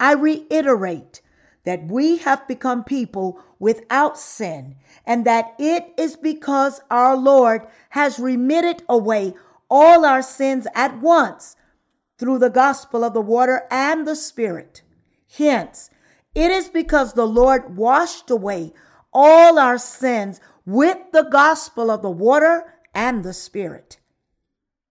I 0.01 0.15
reiterate 0.15 1.21
that 1.63 1.87
we 1.87 2.17
have 2.17 2.45
become 2.45 2.83
people 2.83 3.41
without 3.57 4.19
sin, 4.19 4.75
and 5.05 5.25
that 5.25 5.55
it 5.57 5.93
is 5.97 6.17
because 6.17 6.81
our 6.91 7.15
Lord 7.15 7.65
has 7.91 8.19
remitted 8.19 8.83
away 8.89 9.33
all 9.69 10.03
our 10.03 10.21
sins 10.21 10.67
at 10.75 10.99
once 10.99 11.55
through 12.17 12.39
the 12.39 12.49
gospel 12.49 13.05
of 13.05 13.13
the 13.13 13.21
water 13.21 13.63
and 13.71 14.05
the 14.05 14.15
Spirit. 14.17 14.81
Hence, 15.37 15.89
it 16.37 16.51
is 16.51 16.69
because 16.69 17.13
the 17.13 17.25
Lord 17.25 17.75
washed 17.75 18.29
away 18.29 18.71
all 19.11 19.57
our 19.57 19.79
sins 19.79 20.39
with 20.67 20.99
the 21.11 21.23
gospel 21.23 21.89
of 21.89 22.03
the 22.03 22.11
water 22.11 22.75
and 22.93 23.23
the 23.23 23.33
Spirit. 23.33 23.97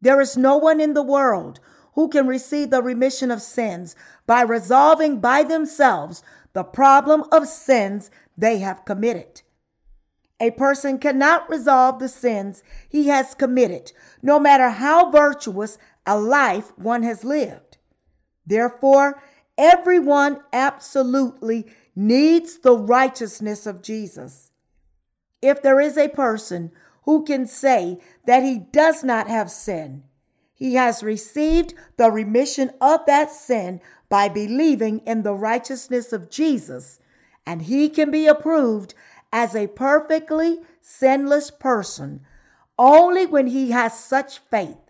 There 0.01 0.21
is 0.21 0.37
no 0.37 0.57
one 0.57 0.81
in 0.81 0.95
the 0.95 1.05
world 1.05 1.61
who 1.95 2.09
can 2.09 2.27
receive 2.27 2.71
the 2.71 2.83
remission 2.83 3.31
of 3.31 3.41
sins 3.41 3.95
by 4.27 4.43
resolving 4.43 5.21
by 5.21 5.45
themselves 5.45 6.25
the 6.53 6.65
problem 6.65 7.23
of 7.31 7.47
sins 7.47 8.11
they 8.37 8.59
have 8.59 8.85
committed. 8.85 9.43
A 10.41 10.51
person 10.51 10.99
cannot 10.99 11.49
resolve 11.49 12.01
the 12.01 12.09
sins 12.09 12.65
he 12.89 13.07
has 13.07 13.35
committed, 13.35 13.93
no 14.21 14.41
matter 14.41 14.71
how 14.71 15.13
virtuous 15.13 15.79
a 16.05 16.19
life 16.19 16.77
one 16.77 17.05
has 17.05 17.23
lived. 17.23 17.79
Therefore, 18.45 19.23
everyone 19.59 20.41
absolutely 20.53 21.67
needs 21.95 22.59
the 22.59 22.77
righteousness 22.77 23.67
of 23.67 23.83
Jesus. 23.83 24.51
If 25.41 25.63
there 25.63 25.81
is 25.81 25.97
a 25.97 26.09
person 26.09 26.73
who 27.05 27.25
can 27.25 27.47
say 27.47 27.99
that 28.27 28.43
he 28.43 28.59
does 28.59 29.05
not 29.05 29.29
have 29.29 29.51
sin, 29.51 30.05
he 30.55 30.75
has 30.75 31.03
received 31.03 31.75
the 31.97 32.11
remission 32.11 32.71
of 32.81 33.01
that 33.07 33.31
sin 33.31 33.81
by 34.09 34.29
believing 34.29 35.01
in 35.01 35.23
the 35.23 35.35
righteousness 35.35 36.13
of 36.13 36.31
Jesus, 36.31 36.99
and 37.47 37.63
he 37.63 37.89
can 37.89 38.11
be 38.11 38.27
approved 38.27 38.95
as 39.33 39.55
a 39.55 39.67
perfectly 39.67 40.61
sinless 40.81 41.51
person 41.51 42.21
only 42.79 43.27
when 43.27 43.49
he 43.49 43.71
has 43.71 43.99
such 43.99 44.39
faith. 44.39 44.86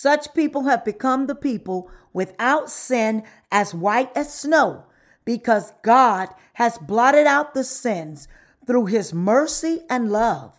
Such 0.00 0.32
people 0.32 0.62
have 0.62 0.82
become 0.82 1.26
the 1.26 1.34
people 1.34 1.90
without 2.14 2.70
sin 2.70 3.22
as 3.52 3.74
white 3.74 4.10
as 4.16 4.32
snow 4.32 4.86
because 5.26 5.74
God 5.82 6.30
has 6.54 6.78
blotted 6.78 7.26
out 7.26 7.52
the 7.52 7.64
sins 7.64 8.26
through 8.66 8.86
his 8.86 9.12
mercy 9.12 9.82
and 9.90 10.10
love. 10.10 10.54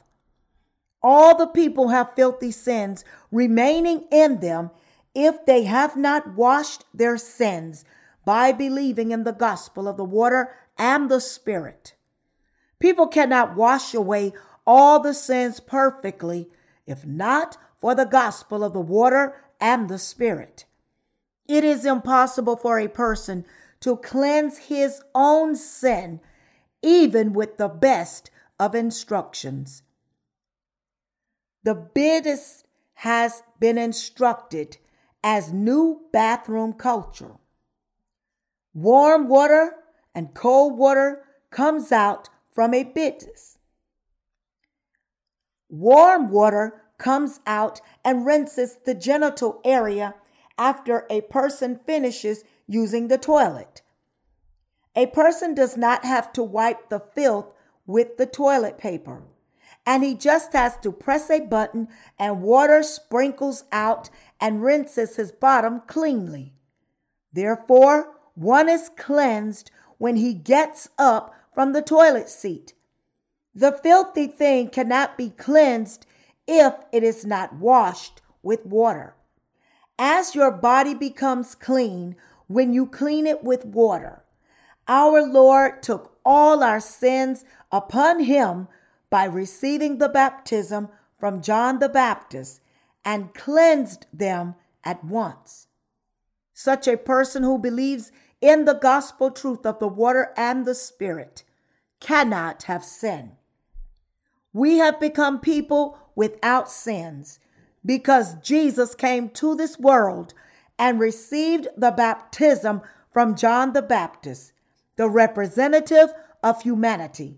All 1.02 1.36
the 1.36 1.48
people 1.48 1.88
have 1.88 2.14
filthy 2.16 2.52
sins 2.52 3.04
remaining 3.32 4.06
in 4.12 4.42
them 4.42 4.70
if 5.16 5.44
they 5.48 5.64
have 5.64 5.98
not 5.98 6.36
washed 6.36 6.86
their 6.94 7.18
sins 7.18 7.84
by 8.24 8.52
believing 8.52 9.10
in 9.10 9.24
the 9.24 9.34
gospel 9.34 9.88
of 9.88 9.98
the 9.98 10.06
water 10.06 10.52
and 10.78 11.10
the 11.10 11.20
Spirit. 11.20 11.96
People 12.78 13.08
cannot 13.08 13.56
wash 13.56 13.96
away 13.96 14.34
all 14.68 15.00
the 15.00 15.16
sins 15.16 15.60
perfectly 15.60 16.48
if 16.86 17.08
not 17.08 17.58
for 17.82 17.96
the 17.96 18.06
gospel 18.06 18.64
of 18.64 18.74
the 18.74 18.80
water 18.80 19.36
and 19.60 19.90
the 19.90 19.98
Spirit. 19.98 20.66
It 21.48 21.64
is 21.64 21.86
impossible 21.86 22.56
for 22.56 22.80
a 22.80 22.88
person 22.88 23.44
to 23.82 23.98
cleanse 23.98 24.58
his 24.58 25.02
own 25.16 25.56
sin, 25.56 26.22
even 26.84 27.34
with 27.34 27.58
the 27.58 27.68
best 27.68 28.30
of 28.60 28.76
instructions. 28.76 29.82
The 31.64 31.76
Buddhist 31.76 32.66
has 32.94 33.44
been 33.60 33.78
instructed 33.78 34.78
as 35.24 35.52
new 35.52 36.02
bathroom 36.14 36.74
culture. 36.74 37.38
Warm 38.74 39.28
water 39.28 39.76
and 40.14 40.34
cold 40.34 40.78
water 40.78 41.24
comes 41.50 41.92
out 41.92 42.30
from 42.52 42.74
a 42.74 42.84
Buddhist. 42.84 43.58
Warm 45.70 46.30
water 46.30 46.81
comes 47.02 47.40
out 47.48 47.82
and 48.06 48.26
rinses 48.26 48.78
the 48.86 48.94
genital 48.94 49.60
area 49.66 50.14
after 50.58 51.08
a 51.10 51.22
person 51.22 51.80
finishes 51.86 52.44
using 52.68 53.08
the 53.08 53.18
toilet. 53.18 53.82
A 54.96 55.08
person 55.08 55.56
does 55.56 55.76
not 55.76 56.06
have 56.06 56.32
to 56.34 56.44
wipe 56.44 56.90
the 56.90 57.00
filth 57.00 57.52
with 57.88 58.18
the 58.18 58.28
toilet 58.28 58.78
paper 58.78 59.24
and 59.86 60.04
he 60.04 60.14
just 60.14 60.54
has 60.54 60.78
to 60.78 60.92
press 60.92 61.30
a 61.30 61.40
button 61.40 61.88
and 62.20 62.42
water 62.42 62.84
sprinkles 62.84 63.64
out 63.72 64.10
and 64.40 64.64
rinses 64.64 65.16
his 65.16 65.32
bottom 65.32 65.82
cleanly. 65.88 66.54
Therefore, 67.34 68.14
one 68.36 68.70
is 68.70 68.92
cleansed 68.96 69.72
when 69.98 70.18
he 70.18 70.34
gets 70.34 70.90
up 70.98 71.34
from 71.54 71.74
the 71.74 71.82
toilet 71.82 72.30
seat. 72.30 72.74
The 73.54 73.72
filthy 73.72 74.28
thing 74.28 74.70
cannot 74.70 75.18
be 75.18 75.32
cleansed 75.32 76.06
if 76.48 76.74
it 76.92 77.04
is 77.04 77.26
not 77.26 77.56
washed 77.56 78.22
with 78.44 78.66
water. 78.66 79.16
As 79.98 80.36
your 80.36 80.52
body 80.52 80.94
becomes 80.94 81.56
clean 81.56 82.16
when 82.48 82.74
you 82.74 82.88
clean 82.88 83.28
it 83.28 83.44
with 83.44 83.66
water, 83.66 84.24
our 84.88 85.22
Lord 85.22 85.84
took 85.84 86.18
all 86.26 86.64
our 86.64 86.80
sins 86.80 87.46
upon 87.72 88.22
him 88.22 88.68
by 89.10 89.26
receiving 89.26 89.98
the 89.98 90.10
baptism 90.10 90.90
from 91.14 91.42
John 91.42 91.80
the 91.80 91.90
Baptist 91.90 92.62
and 93.06 93.34
cleansed 93.34 94.08
them 94.12 94.56
at 94.84 95.04
once. 95.04 95.68
Such 96.54 96.88
a 96.88 96.98
person 96.98 97.44
who 97.44 97.58
believes 97.58 98.12
in 98.42 98.66
the 98.66 98.74
gospel 98.74 99.32
truth 99.32 99.66
of 99.66 99.80
the 99.80 99.88
water 99.88 100.34
and 100.36 100.66
the 100.66 100.76
Spirit 100.76 101.44
cannot 102.00 102.64
have 102.64 102.84
sin. 102.84 103.34
We 104.54 104.78
have 104.78 105.00
become 105.00 105.40
people 105.40 105.98
without 106.16 106.70
sins 106.70 107.40
because 107.86 108.36
Jesus 108.36 108.96
came 108.96 109.30
to 109.30 109.56
this 109.56 109.80
world 109.80 110.34
and 110.78 111.00
received 111.00 111.68
the 111.76 111.92
baptism 111.92 112.82
from 113.12 113.36
John 113.36 113.74
the 113.74 113.82
Baptist, 113.82 114.54
the 114.96 115.10
representative 115.10 116.14
of 116.44 116.62
humanity. 116.62 117.38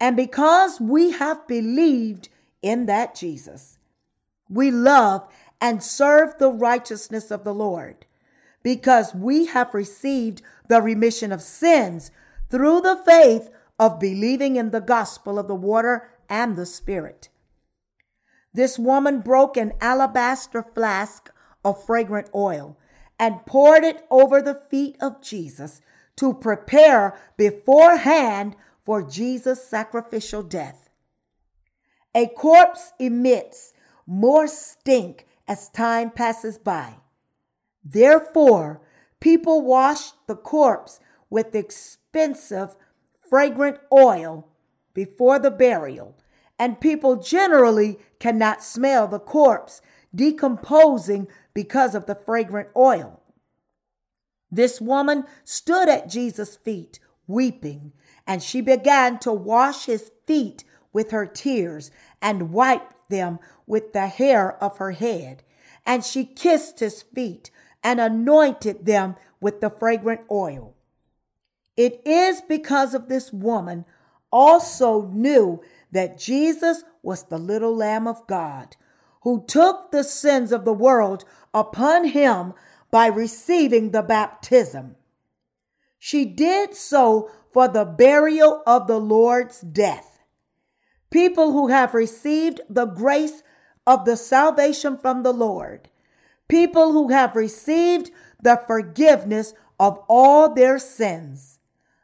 And 0.00 0.16
because 0.16 0.80
we 0.80 1.12
have 1.12 1.46
believed 1.46 2.28
in 2.62 2.86
that 2.86 3.14
Jesus, 3.14 3.78
we 4.48 4.70
love 4.70 5.26
and 5.60 5.82
serve 5.82 6.38
the 6.38 6.50
righteousness 6.50 7.30
of 7.30 7.44
the 7.44 7.54
Lord 7.54 8.06
because 8.62 9.14
we 9.14 9.46
have 9.46 9.74
received 9.74 10.42
the 10.68 10.82
remission 10.82 11.32
of 11.32 11.42
sins 11.42 12.10
through 12.50 12.80
the 12.80 13.00
faith 13.04 13.50
of 13.78 14.00
believing 14.00 14.56
in 14.56 14.70
the 14.70 14.80
gospel 14.80 15.38
of 15.38 15.48
the 15.48 15.54
water 15.54 16.10
and 16.28 16.56
the 16.56 16.66
Spirit. 16.66 17.28
This 18.54 18.78
woman 18.78 19.20
broke 19.20 19.56
an 19.56 19.72
alabaster 19.80 20.62
flask 20.62 21.30
of 21.64 21.84
fragrant 21.84 22.30
oil 22.32 22.78
and 23.18 23.44
poured 23.46 23.82
it 23.84 24.06
over 24.10 24.40
the 24.40 24.54
feet 24.54 24.96
of 25.00 25.20
Jesus 25.20 25.80
to 26.16 26.32
prepare 26.32 27.18
beforehand 27.36 28.54
for 28.84 29.02
Jesus' 29.02 29.66
sacrificial 29.66 30.42
death. 30.42 30.88
A 32.14 32.28
corpse 32.28 32.92
emits 33.00 33.72
more 34.06 34.46
stink 34.46 35.26
as 35.48 35.68
time 35.70 36.10
passes 36.10 36.58
by. 36.58 36.94
Therefore, 37.84 38.80
people 39.18 39.62
wash 39.62 40.12
the 40.28 40.36
corpse 40.36 41.00
with 41.28 41.54
expensive, 41.56 42.76
fragrant 43.28 43.78
oil 43.92 44.48
before 44.92 45.40
the 45.40 45.50
burial, 45.50 46.16
and 46.58 46.80
people 46.80 47.16
generally 47.16 47.98
cannot 48.20 48.62
smell 48.62 49.08
the 49.08 49.18
corpse 49.18 49.82
decomposing 50.14 51.28
because 51.54 51.94
of 51.94 52.06
the 52.06 52.14
fragrant 52.14 52.68
oil. 52.76 53.20
This 54.50 54.80
woman 54.80 55.24
stood 55.44 55.88
at 55.88 56.08
Jesus' 56.08 56.56
feet, 56.56 57.00
weeping, 57.26 57.92
and 58.26 58.42
she 58.42 58.60
began 58.60 59.18
to 59.20 59.32
wash 59.32 59.86
his 59.86 60.12
feet 60.26 60.64
with 60.92 61.10
her 61.10 61.26
tears 61.26 61.90
and 62.22 62.52
wiped 62.52 63.10
them 63.10 63.38
with 63.66 63.92
the 63.92 64.06
hair 64.06 64.62
of 64.62 64.78
her 64.78 64.92
head. 64.92 65.42
and 65.86 66.04
she 66.04 66.24
kissed 66.24 66.80
his 66.80 67.02
feet 67.02 67.50
and 67.82 68.00
anointed 68.00 68.86
them 68.86 69.16
with 69.40 69.60
the 69.60 69.70
fragrant 69.70 70.22
oil. 70.30 70.74
It 71.76 72.00
is 72.06 72.40
because 72.48 72.94
of 72.94 73.08
this 73.08 73.32
woman 73.32 73.84
also 74.32 75.02
knew 75.12 75.62
that 75.94 76.18
Jesus 76.18 76.84
was 77.02 77.22
the 77.24 77.38
little 77.38 77.74
Lamb 77.74 78.06
of 78.06 78.26
God 78.26 78.76
who 79.22 79.44
took 79.46 79.90
the 79.90 80.04
sins 80.04 80.52
of 80.52 80.64
the 80.64 80.72
world 80.72 81.24
upon 81.54 82.08
him 82.08 82.52
by 82.90 83.06
receiving 83.06 83.90
the 83.90 84.02
baptism. 84.02 84.96
She 85.98 86.24
did 86.26 86.74
so 86.74 87.30
for 87.52 87.68
the 87.68 87.84
burial 87.84 88.62
of 88.66 88.86
the 88.86 88.98
Lord's 88.98 89.60
death. 89.60 90.18
People 91.10 91.52
who 91.52 91.68
have 91.68 91.94
received 91.94 92.60
the 92.68 92.86
grace 92.86 93.42
of 93.86 94.04
the 94.04 94.16
salvation 94.16 94.98
from 94.98 95.22
the 95.22 95.32
Lord, 95.32 95.88
people 96.48 96.92
who 96.92 97.08
have 97.08 97.36
received 97.36 98.10
the 98.42 98.60
forgiveness 98.66 99.54
of 99.78 100.02
all 100.08 100.52
their 100.52 100.78
sins, 100.78 101.60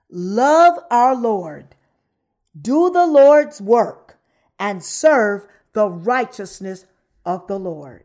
love 0.08 0.78
our 0.90 1.14
Lord, 1.14 1.74
do 2.58 2.90
the 2.90 3.06
Lord's 3.06 3.60
work, 3.60 4.18
and 4.58 4.82
serve 4.82 5.46
the 5.72 5.88
righteousness 5.88 6.86
of 7.24 7.46
the 7.46 7.58
Lord. 7.58 8.04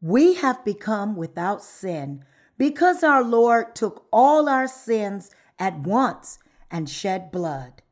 We 0.00 0.34
have 0.34 0.64
become 0.64 1.16
without 1.16 1.62
sin 1.62 2.24
because 2.56 3.02
our 3.02 3.22
Lord 3.22 3.74
took 3.74 4.06
all 4.12 4.48
our 4.48 4.68
sins 4.68 5.30
at 5.58 5.80
once 5.80 6.38
and 6.70 6.88
shed 6.88 7.32
blood. 7.32 7.82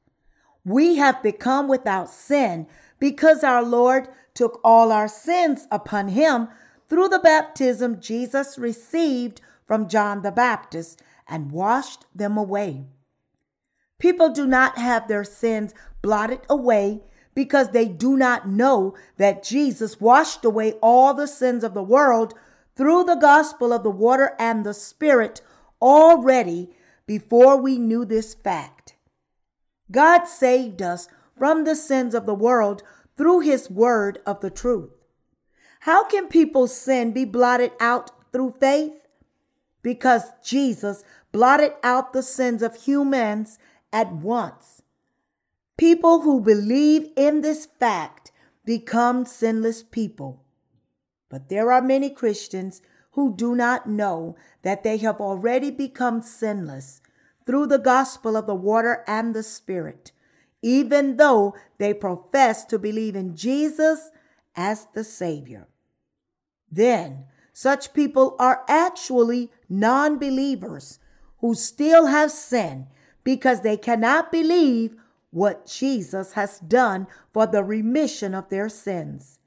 We 0.64 0.96
have 0.96 1.22
become 1.22 1.68
without 1.68 2.10
sin 2.10 2.66
because 2.98 3.42
our 3.42 3.62
Lord 3.62 4.08
took 4.34 4.60
all 4.62 4.92
our 4.92 5.08
sins 5.08 5.66
upon 5.70 6.08
him 6.08 6.48
through 6.88 7.08
the 7.08 7.18
baptism 7.18 8.00
Jesus 8.00 8.58
received 8.58 9.40
from 9.66 9.88
John 9.88 10.22
the 10.22 10.32
Baptist 10.32 11.02
and 11.28 11.50
washed 11.50 12.04
them 12.14 12.36
away. 12.36 12.86
People 13.98 14.30
do 14.30 14.46
not 14.46 14.78
have 14.78 15.08
their 15.08 15.24
sins 15.24 15.74
blotted 16.02 16.40
away 16.48 17.02
because 17.34 17.70
they 17.70 17.86
do 17.86 18.16
not 18.16 18.48
know 18.48 18.94
that 19.16 19.42
Jesus 19.42 20.00
washed 20.00 20.44
away 20.44 20.72
all 20.82 21.14
the 21.14 21.28
sins 21.28 21.64
of 21.64 21.74
the 21.74 21.82
world 21.82 22.34
through 22.76 23.04
the 23.04 23.16
gospel 23.16 23.72
of 23.72 23.82
the 23.82 23.90
water 23.90 24.34
and 24.38 24.64
the 24.64 24.74
Spirit 24.74 25.40
already 25.80 26.70
before 27.06 27.60
we 27.60 27.78
knew 27.78 28.04
this 28.04 28.34
fact. 28.34 28.94
God 29.90 30.24
saved 30.24 30.82
us 30.82 31.08
from 31.38 31.64
the 31.64 31.76
sins 31.76 32.14
of 32.14 32.26
the 32.26 32.34
world 32.34 32.82
through 33.16 33.40
his 33.40 33.70
word 33.70 34.18
of 34.26 34.40
the 34.40 34.50
truth. 34.50 34.90
How 35.80 36.04
can 36.04 36.28
people's 36.28 36.76
sin 36.76 37.12
be 37.12 37.24
blotted 37.24 37.72
out 37.80 38.10
through 38.32 38.56
faith? 38.58 39.06
Because 39.82 40.24
Jesus 40.42 41.04
blotted 41.32 41.74
out 41.82 42.12
the 42.12 42.22
sins 42.22 42.62
of 42.62 42.74
humans 42.74 43.58
at 43.92 44.12
once. 44.12 44.82
People 45.76 46.22
who 46.22 46.40
believe 46.40 47.10
in 47.16 47.42
this 47.42 47.66
fact 47.66 48.32
become 48.64 49.24
sinless 49.24 49.82
people. 49.82 50.44
But 51.28 51.48
there 51.48 51.70
are 51.72 51.82
many 51.82 52.10
Christians 52.10 52.80
who 53.12 53.34
do 53.34 53.54
not 53.54 53.88
know 53.88 54.36
that 54.62 54.82
they 54.82 54.98
have 54.98 55.20
already 55.20 55.70
become 55.70 56.22
sinless 56.22 57.00
through 57.46 57.66
the 57.66 57.78
gospel 57.78 58.36
of 58.36 58.46
the 58.46 58.54
water 58.54 59.04
and 59.06 59.34
the 59.34 59.42
Spirit, 59.42 60.12
even 60.62 61.16
though 61.16 61.54
they 61.78 61.94
profess 61.94 62.64
to 62.66 62.78
believe 62.78 63.14
in 63.14 63.36
Jesus 63.36 64.10
as 64.54 64.86
the 64.94 65.04
Savior. 65.04 65.68
Then, 66.70 67.24
such 67.52 67.94
people 67.94 68.36
are 68.38 68.64
actually 68.68 69.50
non 69.68 70.18
believers 70.18 70.98
who 71.38 71.54
still 71.54 72.06
have 72.06 72.30
sin 72.30 72.86
because 73.26 73.62
they 73.62 73.76
cannot 73.76 74.30
believe 74.30 74.94
what 75.30 75.66
Jesus 75.66 76.34
has 76.34 76.60
done 76.60 77.08
for 77.32 77.44
the 77.44 77.64
remission 77.64 78.36
of 78.36 78.48
their 78.50 78.68
sins. 78.68 79.40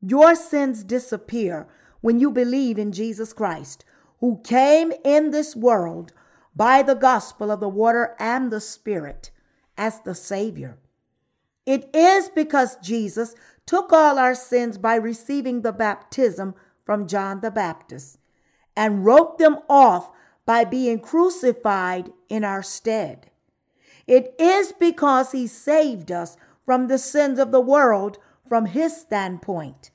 Your 0.00 0.36
sins 0.36 0.84
disappear 0.84 1.66
when 2.02 2.20
you 2.20 2.30
believe 2.30 2.78
in 2.78 2.92
Jesus 2.92 3.32
Christ, 3.32 3.84
who 4.20 4.40
came 4.44 4.92
in 5.04 5.32
this 5.32 5.56
world 5.56 6.12
by 6.54 6.82
the 6.82 6.94
gospel 6.94 7.50
of 7.50 7.58
the 7.58 7.68
water 7.68 8.14
and 8.20 8.52
the 8.52 8.60
Spirit 8.60 9.32
as 9.76 9.98
the 10.02 10.14
Savior. 10.14 10.78
It 11.66 11.90
is 11.92 12.28
because 12.28 12.76
Jesus 12.76 13.34
took 13.66 13.92
all 13.92 14.20
our 14.20 14.36
sins 14.36 14.78
by 14.78 14.94
receiving 14.94 15.62
the 15.62 15.72
baptism 15.72 16.54
from 16.84 17.08
John 17.08 17.40
the 17.40 17.50
Baptist 17.50 18.18
and 18.76 19.04
wrote 19.04 19.38
them 19.38 19.58
off 19.68 20.12
by 20.46 20.64
being 20.64 20.98
crucified 20.98 22.12
in 22.28 22.44
our 22.44 22.62
stead. 22.62 23.30
It 24.06 24.34
is 24.38 24.72
because 24.72 25.32
he 25.32 25.46
saved 25.46 26.12
us 26.12 26.36
from 26.64 26.88
the 26.88 26.98
sins 26.98 27.38
of 27.38 27.50
the 27.50 27.60
world 27.60 28.18
from 28.46 28.66
his 28.66 28.96
standpoint. 28.96 29.90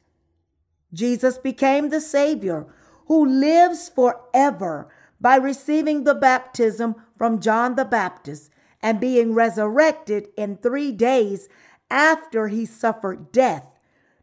Jesus 0.94 1.38
became 1.38 1.90
the 1.90 2.02
Savior 2.02 2.66
who 3.08 3.26
lives 3.26 3.90
forever 3.90 4.88
by 5.22 5.36
receiving 5.36 6.04
the 6.04 6.16
baptism 6.16 6.96
from 7.18 7.40
John 7.40 7.76
the 7.76 7.86
Baptist 7.86 8.50
and 8.82 9.00
being 9.00 9.34
resurrected 9.34 10.30
in 10.38 10.58
three 10.58 10.92
days 10.92 11.50
after 11.92 12.48
he 12.48 12.66
suffered 12.66 13.32
death 13.32 13.66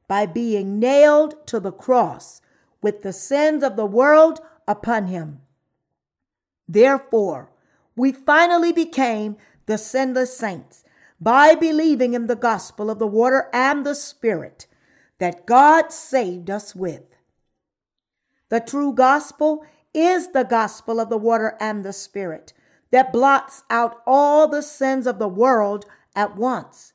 by 0.09 0.25
being 0.25 0.79
nailed 0.79 1.47
to 1.47 1.61
the 1.61 1.73
cross 1.73 2.41
with 2.81 3.03
the 3.03 3.13
sins 3.13 3.63
of 3.63 3.77
the 3.77 3.87
world 3.87 4.41
upon 4.67 5.09
him. 5.09 5.41
Therefore, 6.69 7.51
we 7.95 8.13
finally 8.13 8.73
became 8.73 9.37
the 9.67 9.79
sinless 9.79 10.37
saints 10.37 10.85
by 11.21 11.55
believing 11.55 12.15
in 12.15 12.27
the 12.27 12.37
gospel 12.37 12.91
of 12.91 12.99
the 12.99 13.07
water 13.07 13.49
and 13.53 13.85
the 13.85 13.95
Spirit 13.95 14.67
that 15.19 15.47
God 15.47 15.93
saved 15.93 16.51
us 16.51 16.75
with. 16.75 17.03
The 18.49 18.61
true 18.61 18.93
gospel 18.93 19.65
is 19.95 20.33
the 20.33 20.45
gospel 20.45 21.01
of 21.01 21.09
the 21.09 21.17
water 21.17 21.57
and 21.59 21.85
the 21.85 21.93
Spirit 21.93 22.53
that 22.91 23.13
blots 23.13 23.65
out 23.71 24.03
all 24.07 24.47
the 24.47 24.63
sins 24.63 25.07
of 25.07 25.19
the 25.19 25.29
world 25.29 25.87
at 26.15 26.37
once. 26.37 26.93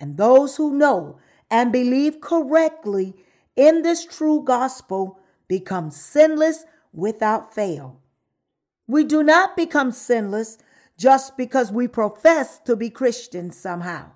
And 0.00 0.16
those 0.16 0.56
who 0.56 0.74
know 0.74 1.18
and 1.50 1.72
believe 1.72 2.20
correctly 2.20 3.14
in 3.54 3.82
this 3.82 4.04
true 4.04 4.42
gospel 4.42 5.18
become 5.46 5.90
sinless 5.90 6.64
without 6.92 7.54
fail. 7.54 8.00
We 8.88 9.04
do 9.04 9.22
not 9.22 9.54
become 9.56 9.92
sinless 9.92 10.58
just 10.96 11.36
because 11.36 11.70
we 11.70 11.86
profess 11.86 12.58
to 12.60 12.74
be 12.74 12.90
Christians 12.90 13.56
somehow. 13.56 14.12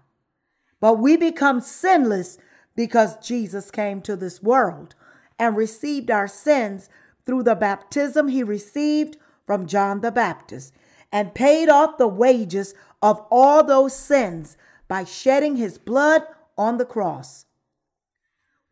But 0.81 0.95
we 0.95 1.17
become 1.17 1.61
sinless 1.61 2.39
because 2.75 3.19
Jesus 3.19 3.71
came 3.71 4.01
to 4.03 4.17
this 4.17 4.43
world 4.43 4.95
and 5.39 5.57
received 5.57 6.11
our 6.11 6.27
sins 6.27 6.89
through 7.25 7.45
the 7.45 7.55
baptism 7.55 8.29
he 8.29 8.43
received 8.43 9.17
from 9.47 9.67
John 9.67 10.01
the 10.01 10.11
Baptist 10.11 10.73
and 11.13 11.35
paid 11.35 11.69
off 11.69 11.99
the 11.99 12.09
wages 12.09 12.75
of 13.03 13.25
all 13.31 13.63
those 13.63 13.95
sins 13.95 14.57
by 14.89 15.05
shedding 15.05 15.57
his 15.57 15.79
blood 15.79 16.23
on 16.57 16.79
the 16.79 16.87
cross. 16.87 17.45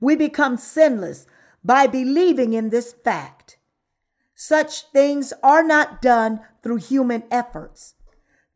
We 0.00 0.16
become 0.16 0.56
sinless 0.56 1.26
by 1.62 1.86
believing 1.86 2.54
in 2.54 2.70
this 2.70 2.92
fact. 2.92 3.58
Such 4.42 4.84
things 4.90 5.34
are 5.42 5.62
not 5.62 6.00
done 6.00 6.40
through 6.62 6.78
human 6.78 7.24
efforts. 7.30 7.92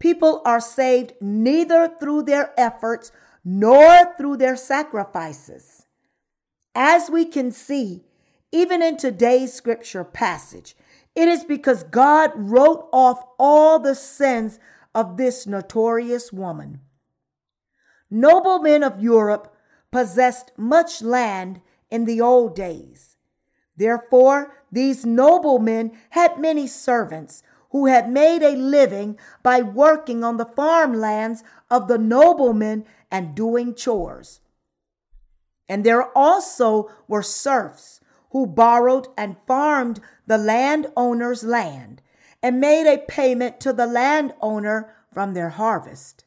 People 0.01 0.41
are 0.47 0.59
saved 0.59 1.13
neither 1.21 1.91
through 2.01 2.23
their 2.23 2.59
efforts 2.59 3.13
nor 3.45 4.17
through 4.17 4.39
their 4.39 4.57
sacrifices. 4.57 5.85
As 6.75 7.11
we 7.11 7.27
can 7.27 7.51
see, 7.51 8.07
even 8.51 8.81
in 8.81 8.97
today's 8.97 9.53
scripture 9.53 10.05
passage, 10.05 10.75
it 11.15 11.29
is 11.29 11.45
because 11.45 11.83
God 11.83 12.31
wrote 12.35 12.89
off 12.91 13.23
all 13.39 13.79
the 13.79 13.95
sins 13.95 14.59
of 14.95 15.19
this 15.19 15.47
notorious 15.47 16.33
woman. 16.33 16.81
Noblemen 18.11 18.83
of 18.83 19.03
Europe 19.03 19.55
possessed 19.93 20.51
much 20.57 21.03
land 21.03 21.61
in 21.91 22.07
the 22.07 22.23
old 22.23 22.57
days. 22.57 23.14
Therefore, 23.77 24.55
these 24.71 25.05
noblemen 25.05 25.93
had 26.11 26.39
many 26.39 26.67
servants 26.67 27.43
who 27.71 27.87
had 27.87 28.11
made 28.11 28.43
a 28.43 28.57
living 28.57 29.19
by 29.43 29.61
working 29.61 30.23
on 30.23 30.37
the 30.37 30.45
farmlands 30.45 31.43
of 31.71 31.89
the 31.89 31.99
noblemen 31.99 32.85
and 33.11 33.35
doing 33.35 33.75
chores. 33.75 34.41
And 35.69 35.83
there 35.83 36.17
also 36.17 36.91
were 37.09 37.23
serfs 37.23 38.01
who 38.31 38.47
borrowed 38.47 39.09
and 39.17 39.37
farmed 39.47 40.01
the 40.27 40.39
landowner's 40.39 41.43
land 41.43 42.03
and 42.43 42.61
made 42.61 42.87
a 42.87 42.99
payment 42.99 43.61
to 43.61 43.73
the 43.73 43.87
landowner 43.87 44.95
from 45.13 45.35
their 45.35 45.51
harvest. 45.51 46.25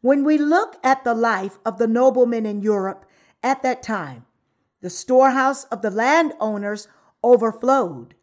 When 0.00 0.24
we 0.24 0.38
look 0.38 0.76
at 0.82 1.04
the 1.04 1.14
life 1.14 1.58
of 1.64 1.78
the 1.78 1.86
noblemen 1.86 2.46
in 2.46 2.60
Europe 2.60 3.04
at 3.42 3.62
that 3.62 3.82
time, 3.82 4.24
The 4.80 4.90
storehouse 4.90 5.64
of 5.64 5.82
the 5.82 5.90
landowners 5.90 6.88
overflowed, 7.24 8.14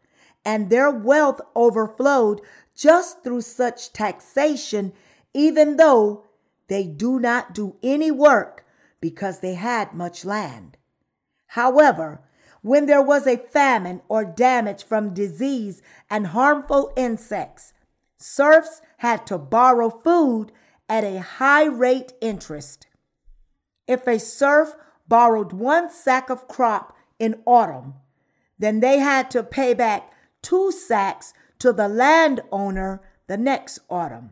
and 0.44 0.70
their 0.70 0.90
wealth 0.90 1.40
overflowed 1.54 2.40
just 2.74 3.22
through 3.22 3.42
such 3.42 3.92
taxation, 3.92 4.92
even 5.34 5.76
though 5.76 6.24
they 6.68 6.84
do 6.84 7.18
not 7.20 7.54
do 7.54 7.76
any 7.82 8.10
work 8.10 8.64
because 9.00 9.40
they 9.40 9.54
had 9.54 9.92
much 9.92 10.24
land. 10.24 10.76
However, 11.48 12.22
when 12.62 12.86
there 12.86 13.02
was 13.02 13.26
a 13.26 13.36
famine 13.36 14.02
or 14.08 14.24
damage 14.24 14.84
from 14.84 15.14
disease 15.14 15.82
and 16.10 16.28
harmful 16.28 16.92
insects, 16.96 17.72
serfs 18.18 18.80
had 18.98 19.26
to 19.26 19.38
borrow 19.38 19.90
food 19.90 20.50
at 20.88 21.04
a 21.04 21.20
high 21.20 21.66
rate 21.66 22.12
interest. 22.20 22.86
If 23.86 24.06
a 24.06 24.18
serf 24.18 24.74
borrowed 25.08 25.52
one 25.52 25.90
sack 25.90 26.30
of 26.30 26.48
crop 26.48 26.96
in 27.18 27.42
autumn, 27.46 27.94
then 28.58 28.80
they 28.80 28.98
had 28.98 29.30
to 29.30 29.42
pay 29.42 29.74
back 29.74 30.12
two 30.42 30.70
sacks 30.72 31.32
to 31.58 31.72
the 31.72 31.88
landowner 31.88 33.00
the 33.26 33.36
next 33.36 33.78
autumn. 33.90 34.30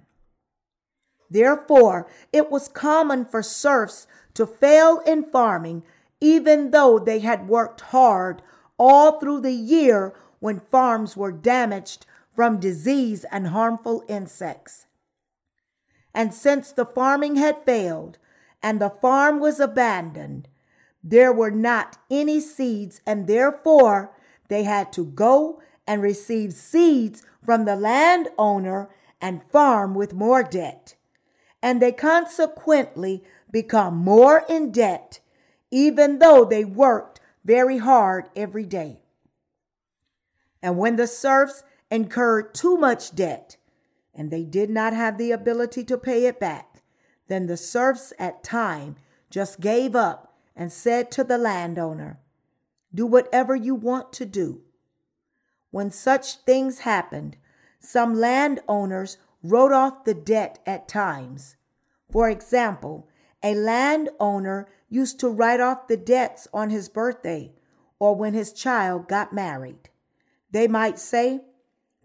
Therefore, 1.30 2.06
it 2.32 2.50
was 2.50 2.68
common 2.68 3.24
for 3.24 3.42
serfs 3.42 4.06
to 4.34 4.46
fail 4.46 5.00
in 5.06 5.24
farming, 5.24 5.82
even 6.20 6.70
though 6.70 6.98
they 6.98 7.20
had 7.20 7.48
worked 7.48 7.80
hard 7.80 8.42
all 8.78 9.18
through 9.18 9.40
the 9.40 9.52
year 9.52 10.14
when 10.40 10.60
farms 10.60 11.16
were 11.16 11.32
damaged 11.32 12.06
from 12.34 12.60
disease 12.60 13.24
and 13.30 13.48
harmful 13.48 14.04
insects. 14.08 14.87
And 16.12 16.32
since 16.32 16.70
the 16.72 16.87
farming 16.87 17.37
had 17.37 17.64
failed 17.64 18.18
and 18.62 18.80
the 18.80 18.90
farm 18.90 19.40
was 19.40 19.58
abandoned, 19.60 20.48
there 21.07 21.33
were 21.33 21.51
not 21.51 21.99
any 22.11 22.40
seeds, 22.40 23.03
and 23.07 23.27
therefore 23.27 24.17
they 24.49 24.62
had 24.62 24.90
to 24.95 25.05
go 25.05 25.61
and 25.87 26.01
receive 26.01 26.55
seeds 26.55 27.23
from 27.45 27.67
the 27.67 27.77
landowner 27.77 28.88
and 29.21 29.43
farm 29.53 29.95
with 29.95 30.14
more 30.14 30.43
debt. 30.43 30.97
And 31.62 31.81
they 31.81 31.93
consequently 31.93 33.23
become 33.51 33.97
more 33.97 34.45
in 34.49 34.73
debt, 34.73 35.21
even 35.71 36.21
though 36.21 36.45
they 36.45 36.64
worked 36.64 37.21
very 37.45 37.79
hard 37.79 38.31
every 38.35 38.64
day. 38.64 39.01
And 40.62 40.79
when 40.79 40.97
the 40.97 41.07
serfs 41.07 41.64
incurred 41.90 42.55
too 42.55 42.79
much 42.79 43.14
debt 43.14 43.59
and 44.14 44.31
they 44.31 44.45
did 44.45 44.71
not 44.71 44.95
have 44.95 45.19
the 45.19 45.33
ability 45.33 45.85
to 45.85 45.99
pay 45.99 46.25
it 46.25 46.40
back, 46.40 46.83
then 47.29 47.47
the 47.47 47.59
serfs 47.59 48.14
at 48.19 48.43
time 48.43 48.97
just 49.29 49.61
gave 49.61 49.95
up 49.95 50.23
and 50.57 50.73
said 50.73 51.11
to 51.12 51.25
the 51.25 51.38
landowner, 51.38 52.19
Do 52.95 53.07
whatever 53.07 53.57
you 53.57 53.75
want 53.75 54.12
to 54.14 54.27
do. 54.27 54.62
When 55.71 55.90
such 55.90 56.37
things 56.37 56.81
happened, 56.81 57.37
some 57.81 58.14
landowners 58.14 59.19
wrote 59.43 59.73
off 59.73 60.05
the 60.05 60.14
debt 60.14 60.59
at 60.64 60.88
times. 60.88 61.57
For 62.11 62.31
example, 62.31 63.09
a 63.43 63.55
landowner 63.55 64.69
used 64.88 65.21
to 65.21 65.29
write 65.29 65.61
off 65.61 65.88
the 65.88 65.97
debts 65.97 66.49
on 66.55 66.71
his 66.71 66.88
birthday 66.88 67.53
or 67.99 68.14
when 68.14 68.35
his 68.35 68.53
child 68.53 69.09
got 69.09 69.33
married. 69.33 69.90
They 70.51 70.69
might 70.69 70.99
say, 70.99 71.40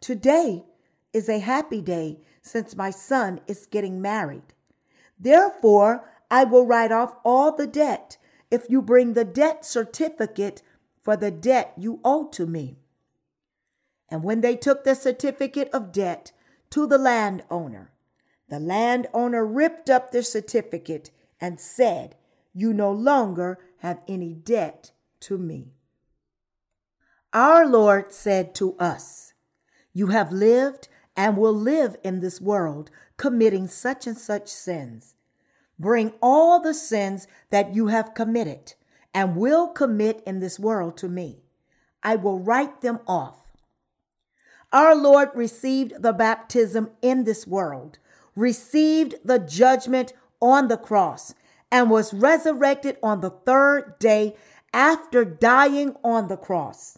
Today 0.02 0.66
is 1.14 1.30
a 1.30 1.40
happy 1.40 1.82
day 1.82 2.20
since 2.42 2.76
my 2.76 2.90
son 2.90 3.42
is 3.48 3.68
getting 3.68 4.02
married. 4.02 4.54
Therefore, 5.20 6.10
I 6.32 6.44
will 6.44 6.66
write 6.66 6.92
off 6.92 7.16
all 7.24 7.56
the 7.56 7.68
debt 7.68 8.18
if 8.52 8.70
you 8.70 8.82
bring 8.82 9.14
the 9.14 9.26
debt 9.26 9.66
certificate 9.66 10.62
for 11.02 11.16
the 11.16 11.32
debt 11.32 11.74
you 11.78 12.00
owe 12.04 12.28
to 12.30 12.46
me. 12.46 12.78
And 14.10 14.24
when 14.24 14.42
they 14.42 14.56
took 14.56 14.84
the 14.84 14.96
certificate 14.96 15.70
of 15.72 15.92
debt 15.92 16.32
to 16.72 16.88
the 16.88 16.98
landowner, 16.98 17.92
the 18.50 18.60
landowner 18.60 19.46
ripped 19.46 19.90
up 19.90 20.12
the 20.12 20.24
certificate 20.24 21.12
and 21.40 21.60
said, 21.60 22.16
You 22.54 22.74
no 22.74 22.92
longer 22.92 23.60
have 23.78 24.02
any 24.08 24.34
debt 24.34 24.92
to 25.22 25.38
me. 25.38 25.74
Our 27.32 27.68
Lord 27.68 28.12
said 28.12 28.56
to 28.56 28.76
us, 28.78 29.34
You 29.94 30.08
have 30.08 30.32
lived 30.32 30.88
and 31.16 31.38
will 31.38 31.54
live 31.54 31.96
in 32.04 32.20
this 32.20 32.42
world 32.42 32.90
committing 33.18 33.68
such 33.68 34.08
and 34.08 34.18
such 34.18 34.48
sins. 34.48 35.16
Bring 35.80 36.13
all 36.22 36.60
the 36.60 36.74
sins 36.74 37.28
that 37.50 37.74
you 37.74 37.88
have 37.88 38.13
committed 38.13 38.74
and 39.13 39.36
will 39.36 39.70
commit 39.70 40.22
in 40.28 40.39
this 40.39 40.60
world 40.60 40.98
to 40.98 41.08
me. 41.08 41.39
I 42.04 42.15
will 42.15 42.39
write 42.39 42.82
them 42.82 43.00
off 43.08 43.50
our 44.72 44.96
Lord 44.96 45.30
received 45.34 46.02
the 46.02 46.13
baptism 46.13 46.92
in 47.02 47.24
this 47.24 47.48
world, 47.48 47.98
received 48.36 49.15
the 49.24 49.39
judgment 49.39 50.13
on 50.39 50.68
the 50.68 50.78
cross, 50.78 51.34
and 51.72 51.89
was 51.89 52.13
resurrected 52.13 52.98
on 53.02 53.22
the 53.22 53.32
third 53.32 53.98
day 54.00 54.36
after 54.74 55.26
dying 55.26 55.96
on 56.04 56.28
the 56.28 56.38
cross. 56.38 56.98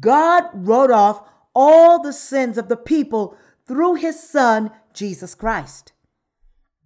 God 0.00 0.44
wrote 0.52 0.90
off 0.90 1.22
all 1.54 2.02
the 2.02 2.12
sins 2.12 2.58
of 2.58 2.68
the 2.68 2.76
people 2.76 3.36
through 3.66 3.94
his 3.94 4.20
Son, 4.20 4.70
Jesus 4.92 5.34
Christ. 5.34 5.92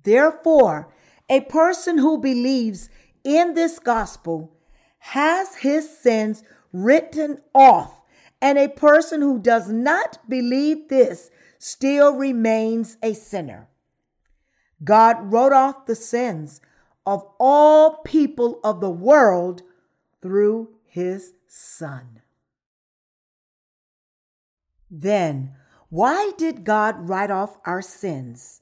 Therefore, 0.04 0.92
a 1.28 1.40
person 1.42 1.98
who 1.98 2.18
believes 2.18 2.88
in 3.24 3.54
this 3.54 3.78
gospel 3.78 4.52
has 4.98 5.56
his 5.56 5.88
sins 5.98 6.42
written 6.72 7.38
off 7.54 8.02
and 8.40 8.58
a 8.58 8.68
person 8.68 9.20
who 9.20 9.38
does 9.38 9.68
not 9.68 10.18
believe 10.28 10.88
this 10.88 11.30
still 11.58 12.14
remains 12.14 12.96
a 13.02 13.12
sinner. 13.14 13.68
God 14.84 15.32
wrote 15.32 15.52
off 15.52 15.86
the 15.86 15.96
sins 15.96 16.60
of 17.04 17.26
all 17.40 17.98
people 18.04 18.60
of 18.62 18.80
the 18.80 18.90
world 18.90 19.62
through 20.22 20.68
his 20.84 21.32
Son. 21.46 22.20
Then, 24.90 25.54
why 25.88 26.32
did 26.36 26.64
God 26.64 27.08
write 27.08 27.30
off 27.30 27.56
our 27.64 27.82
sins? 27.82 28.60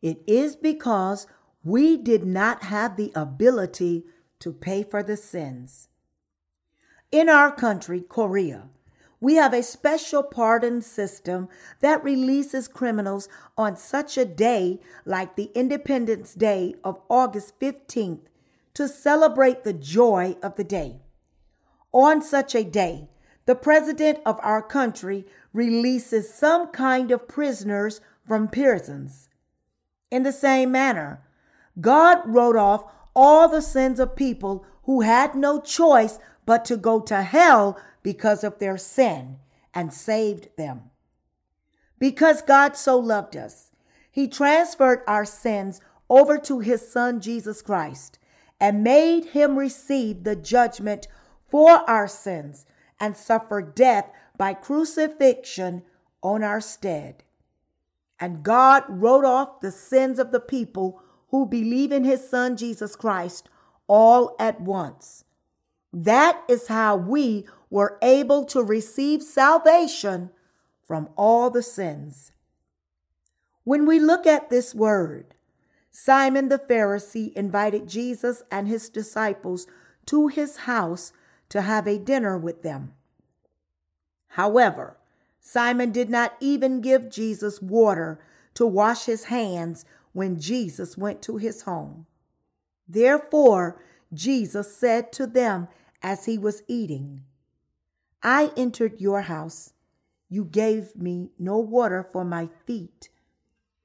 It 0.00 0.22
is 0.26 0.56
because 0.56 1.26
we 1.64 1.96
did 1.96 2.24
not 2.24 2.64
have 2.64 2.96
the 2.96 3.12
ability 3.14 4.04
to 4.40 4.52
pay 4.52 4.82
for 4.82 5.02
the 5.02 5.16
sins. 5.16 5.88
In 7.10 7.28
our 7.28 7.54
country, 7.54 8.00
Korea, 8.00 8.68
we 9.20 9.36
have 9.36 9.54
a 9.54 9.62
special 9.62 10.24
pardon 10.24 10.82
system 10.82 11.48
that 11.80 12.02
releases 12.02 12.66
criminals 12.66 13.28
on 13.56 13.76
such 13.76 14.18
a 14.18 14.24
day 14.24 14.80
like 15.04 15.36
the 15.36 15.50
Independence 15.54 16.34
Day 16.34 16.74
of 16.82 17.00
August 17.08 17.60
15th 17.60 18.22
to 18.74 18.88
celebrate 18.88 19.62
the 19.62 19.72
joy 19.72 20.36
of 20.42 20.56
the 20.56 20.64
day. 20.64 21.02
On 21.92 22.20
such 22.20 22.56
a 22.56 22.64
day, 22.64 23.08
the 23.44 23.54
president 23.54 24.18
of 24.26 24.40
our 24.42 24.62
country 24.62 25.26
releases 25.52 26.32
some 26.32 26.68
kind 26.68 27.10
of 27.10 27.28
prisoners 27.28 28.00
from 28.26 28.48
prisons. 28.48 29.28
In 30.10 30.22
the 30.22 30.32
same 30.32 30.72
manner, 30.72 31.22
God 31.80 32.22
wrote 32.26 32.56
off 32.56 32.84
all 33.14 33.48
the 33.48 33.62
sins 33.62 34.00
of 34.00 34.16
people 34.16 34.64
who 34.84 35.02
had 35.02 35.34
no 35.34 35.60
choice 35.60 36.18
but 36.44 36.64
to 36.66 36.76
go 36.76 37.00
to 37.00 37.22
hell 37.22 37.78
because 38.02 38.42
of 38.42 38.58
their 38.58 38.76
sin 38.76 39.38
and 39.74 39.92
saved 39.92 40.48
them. 40.56 40.90
Because 41.98 42.42
God 42.42 42.76
so 42.76 42.98
loved 42.98 43.36
us, 43.36 43.70
He 44.10 44.26
transferred 44.28 45.02
our 45.06 45.24
sins 45.24 45.80
over 46.10 46.36
to 46.38 46.60
His 46.60 46.90
Son 46.90 47.20
Jesus 47.20 47.62
Christ 47.62 48.18
and 48.60 48.84
made 48.84 49.26
Him 49.26 49.58
receive 49.58 50.24
the 50.24 50.36
judgment 50.36 51.06
for 51.48 51.88
our 51.88 52.08
sins 52.08 52.66
and 52.98 53.16
suffer 53.16 53.62
death 53.62 54.10
by 54.36 54.54
crucifixion 54.54 55.82
on 56.22 56.42
our 56.42 56.60
stead. 56.60 57.22
And 58.18 58.42
God 58.42 58.84
wrote 58.88 59.24
off 59.24 59.60
the 59.60 59.72
sins 59.72 60.18
of 60.18 60.30
the 60.30 60.40
people 60.40 61.01
who 61.32 61.46
believe 61.46 61.90
in 61.90 62.04
His 62.04 62.28
Son 62.28 62.56
Jesus 62.56 62.94
Christ 62.94 63.48
all 63.88 64.36
at 64.38 64.60
once. 64.60 65.24
That 65.92 66.42
is 66.48 66.68
how 66.68 66.96
we 66.96 67.46
were 67.68 67.98
able 68.00 68.44
to 68.44 68.62
receive 68.62 69.22
salvation 69.22 70.30
from 70.84 71.08
all 71.16 71.50
the 71.50 71.62
sins. 71.62 72.32
When 73.64 73.86
we 73.86 73.98
look 73.98 74.26
at 74.26 74.50
this 74.50 74.74
word, 74.74 75.34
Simon 75.90 76.48
the 76.48 76.58
Pharisee 76.58 77.32
invited 77.34 77.88
Jesus 77.88 78.42
and 78.50 78.68
his 78.68 78.88
disciples 78.88 79.66
to 80.06 80.28
his 80.28 80.58
house 80.58 81.12
to 81.48 81.62
have 81.62 81.86
a 81.86 81.98
dinner 81.98 82.36
with 82.36 82.62
them. 82.62 82.92
However, 84.28 84.96
Simon 85.40 85.92
did 85.92 86.08
not 86.08 86.34
even 86.40 86.80
give 86.80 87.10
Jesus 87.10 87.60
water 87.60 88.20
to 88.54 88.66
wash 88.66 89.04
his 89.04 89.24
hands 89.24 89.84
when 90.12 90.38
Jesus 90.40 90.96
went 90.96 91.22
to 91.22 91.36
his 91.36 91.62
home. 91.62 92.06
Therefore, 92.88 93.82
Jesus 94.12 94.76
said 94.76 95.12
to 95.12 95.26
them 95.26 95.68
as 96.02 96.26
he 96.26 96.38
was 96.38 96.62
eating. 96.68 97.22
I 98.22 98.52
entered 98.56 99.00
your 99.00 99.22
house. 99.22 99.72
You 100.28 100.44
gave 100.44 100.96
me 100.96 101.30
no 101.38 101.58
water 101.58 102.06
for 102.10 102.24
my 102.24 102.48
feet, 102.66 103.08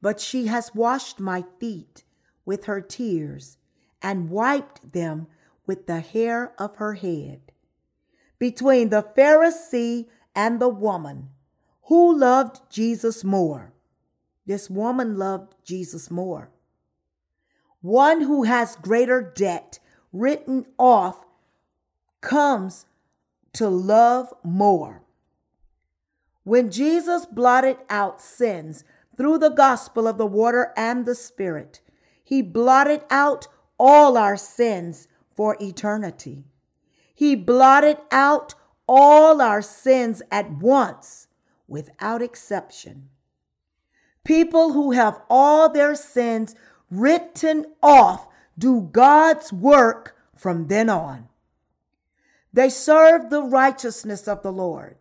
but 0.02 0.20
she 0.20 0.48
has 0.48 0.76
washed 0.76 1.20
my 1.20 1.44
feet 1.60 2.04
with 2.46 2.66
her 2.66 2.82
tears 2.82 3.58
and 4.02 4.30
wiped 4.30 4.94
them 4.94 5.28
with 5.66 5.88
the 5.88 6.00
hair 6.00 6.54
of 6.58 6.78
her 6.78 6.94
head. 6.94 7.52
Between 8.40 8.90
the 8.90 9.04
Pharisee 9.18 10.08
and 10.36 10.60
the 10.60 10.70
woman, 10.70 11.30
who 11.84 12.18
loved 12.18 12.62
Jesus 12.70 13.24
more? 13.24 13.74
This 14.48 14.70
woman 14.70 15.18
loved 15.18 15.56
Jesus 15.66 16.10
more. 16.10 16.50
One 17.82 18.22
who 18.22 18.44
has 18.44 18.78
greater 18.78 19.22
debt 19.22 19.80
written 20.14 20.66
off 20.80 21.26
comes 22.22 22.86
to 23.54 23.68
love 23.68 24.34
more. 24.44 25.04
When 26.44 26.72
Jesus 26.72 27.26
blotted 27.26 27.78
out 27.90 28.22
sins 28.22 28.86
through 29.18 29.40
the 29.40 29.50
gospel 29.50 30.08
of 30.08 30.18
the 30.18 30.26
water 30.26 30.72
and 30.78 31.06
the 31.06 31.16
Spirit, 31.16 31.82
he 32.24 32.42
blotted 32.42 33.04
out 33.10 33.48
all 33.78 34.18
our 34.18 34.38
sins 34.38 35.10
for 35.36 35.58
eternity. 35.60 36.46
He 37.14 37.36
blotted 37.36 37.98
out 38.12 38.56
all 38.88 39.42
our 39.42 39.62
sins 39.62 40.22
at 40.32 40.50
once 40.52 41.28
without 41.68 42.22
exception. 42.22 43.10
People 44.28 44.74
who 44.74 44.92
have 44.92 45.22
all 45.30 45.70
their 45.70 45.96
sins 45.96 46.54
written 46.92 47.66
off 47.82 48.28
do 48.60 48.82
God's 48.92 49.54
work 49.54 50.18
from 50.36 50.68
then 50.68 50.90
on. 50.90 51.30
They 52.52 52.68
serve 52.68 53.30
the 53.30 53.42
righteousness 53.42 54.28
of 54.28 54.42
the 54.42 54.52
Lord. 54.52 54.98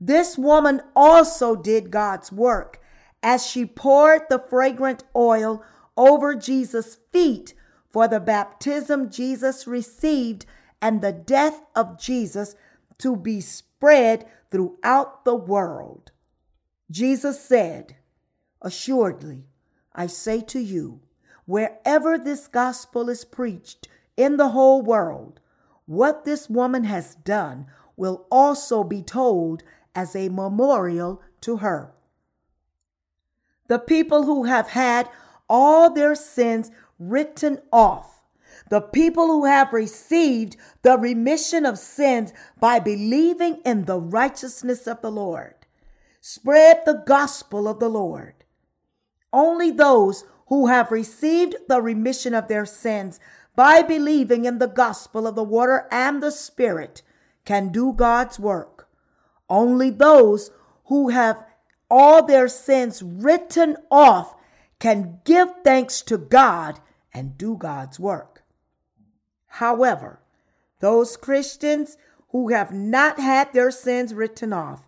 This 0.00 0.38
woman 0.38 0.82
also 0.94 1.56
did 1.56 1.90
God's 1.90 2.30
work 2.30 2.80
as 3.24 3.44
she 3.44 3.66
poured 3.66 4.22
the 4.30 4.38
fragrant 4.38 5.02
oil 5.16 5.64
over 5.96 6.36
Jesus' 6.36 6.98
feet 7.12 7.54
for 7.90 8.06
the 8.06 8.20
baptism 8.20 9.10
Jesus 9.10 9.66
received 9.66 10.46
and 10.80 11.02
the 11.02 11.10
death 11.10 11.60
of 11.74 11.98
Jesus 11.98 12.54
to 12.98 13.16
be 13.16 13.40
spread 13.40 14.26
throughout 14.52 15.24
the 15.24 15.34
world. 15.34 16.12
Jesus 16.88 17.40
said, 17.40 17.96
Assuredly, 18.64 19.44
I 19.94 20.06
say 20.06 20.40
to 20.40 20.58
you, 20.58 21.00
wherever 21.44 22.16
this 22.16 22.48
gospel 22.48 23.10
is 23.10 23.22
preached 23.22 23.88
in 24.16 24.38
the 24.38 24.48
whole 24.48 24.80
world, 24.80 25.38
what 25.84 26.24
this 26.24 26.48
woman 26.48 26.84
has 26.84 27.14
done 27.14 27.66
will 27.94 28.26
also 28.30 28.82
be 28.82 29.02
told 29.02 29.62
as 29.94 30.16
a 30.16 30.30
memorial 30.30 31.20
to 31.42 31.58
her. 31.58 31.92
The 33.68 33.78
people 33.78 34.24
who 34.24 34.44
have 34.44 34.68
had 34.68 35.10
all 35.46 35.90
their 35.90 36.14
sins 36.14 36.70
written 36.98 37.60
off. 37.70 38.22
The 38.70 38.80
people 38.80 39.26
who 39.26 39.44
have 39.44 39.74
received 39.74 40.56
the 40.80 40.96
remission 40.96 41.66
of 41.66 41.78
sins 41.78 42.32
by 42.58 42.80
believing 42.80 43.60
in 43.66 43.84
the 43.84 44.00
righteousness 44.00 44.86
of 44.86 45.02
the 45.02 45.10
Lord. 45.10 45.54
Spread 46.22 46.82
the 46.86 47.02
gospel 47.06 47.68
of 47.68 47.78
the 47.78 47.90
Lord. 47.90 48.43
Only 49.34 49.72
those 49.72 50.24
who 50.46 50.68
have 50.68 50.92
received 50.92 51.56
the 51.68 51.82
remission 51.82 52.34
of 52.34 52.46
their 52.46 52.64
sins 52.64 53.18
by 53.56 53.82
believing 53.82 54.44
in 54.44 54.60
the 54.60 54.68
gospel 54.68 55.26
of 55.26 55.34
the 55.34 55.42
water 55.42 55.88
and 55.90 56.22
the 56.22 56.30
Spirit 56.30 57.02
can 57.44 57.72
do 57.72 57.92
God's 57.92 58.38
work. 58.38 58.88
Only 59.50 59.90
those 59.90 60.52
who 60.84 61.08
have 61.08 61.44
all 61.90 62.24
their 62.24 62.46
sins 62.46 63.02
written 63.02 63.76
off 63.90 64.36
can 64.78 65.18
give 65.24 65.48
thanks 65.64 66.00
to 66.02 66.16
God 66.16 66.78
and 67.12 67.36
do 67.36 67.56
God's 67.56 67.98
work. 67.98 68.44
However, 69.46 70.20
those 70.78 71.16
Christians 71.16 71.96
who 72.28 72.50
have 72.50 72.72
not 72.72 73.18
had 73.18 73.52
their 73.52 73.72
sins 73.72 74.14
written 74.14 74.52
off 74.52 74.86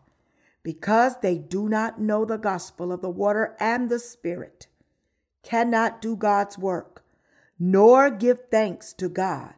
because 0.67 1.21
they 1.21 1.39
do 1.39 1.69
not 1.69 2.01
know 2.01 2.25
the 2.25 2.37
gospel 2.37 2.91
of 2.91 3.01
the 3.01 3.09
water 3.09 3.55
and 3.61 3.89
the 3.89 4.01
Spirit 4.01 4.67
cannot 5.45 6.03
do 6.03 6.17
God's 6.17 6.59
work 6.59 7.05
nor 7.57 8.11
give 8.11 8.41
thanks 8.51 8.93
to 8.95 9.09
God. 9.09 9.55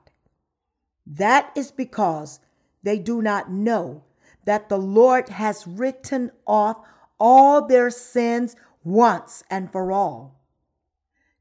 That 1.07 1.51
is 1.57 1.71
because 1.71 2.41
they 2.83 2.99
do 2.99 3.23
not 3.23 3.51
know 3.51 4.05
that 4.45 4.69
the 4.69 4.77
Lord 4.77 5.31
has 5.31 5.67
written 5.67 6.31
off 6.47 6.77
all 7.19 7.67
their 7.67 7.89
sins 7.89 8.55
once 8.85 9.43
and 9.49 9.73
for 9.73 9.91
all. 9.91 10.39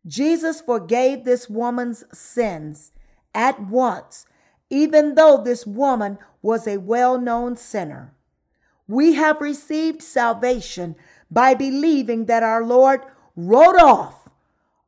Jesus 0.06 0.62
forgave 0.62 1.26
this 1.26 1.50
woman's 1.50 2.06
sins 2.18 2.94
at 3.36 3.60
once, 3.64 4.26
even 4.70 5.16
though 5.16 5.44
this 5.44 5.68
woman 5.68 6.20
was 6.42 6.66
a 6.68 6.78
well 6.78 7.20
known 7.20 7.58
sinner. 7.58 8.14
We 8.88 9.14
have 9.14 9.42
received 9.42 10.02
salvation 10.02 10.96
by 11.30 11.54
believing 11.54 12.26
that 12.26 12.44
our 12.44 12.64
Lord 12.64 13.02
wrote 13.36 13.76
off 13.76 14.30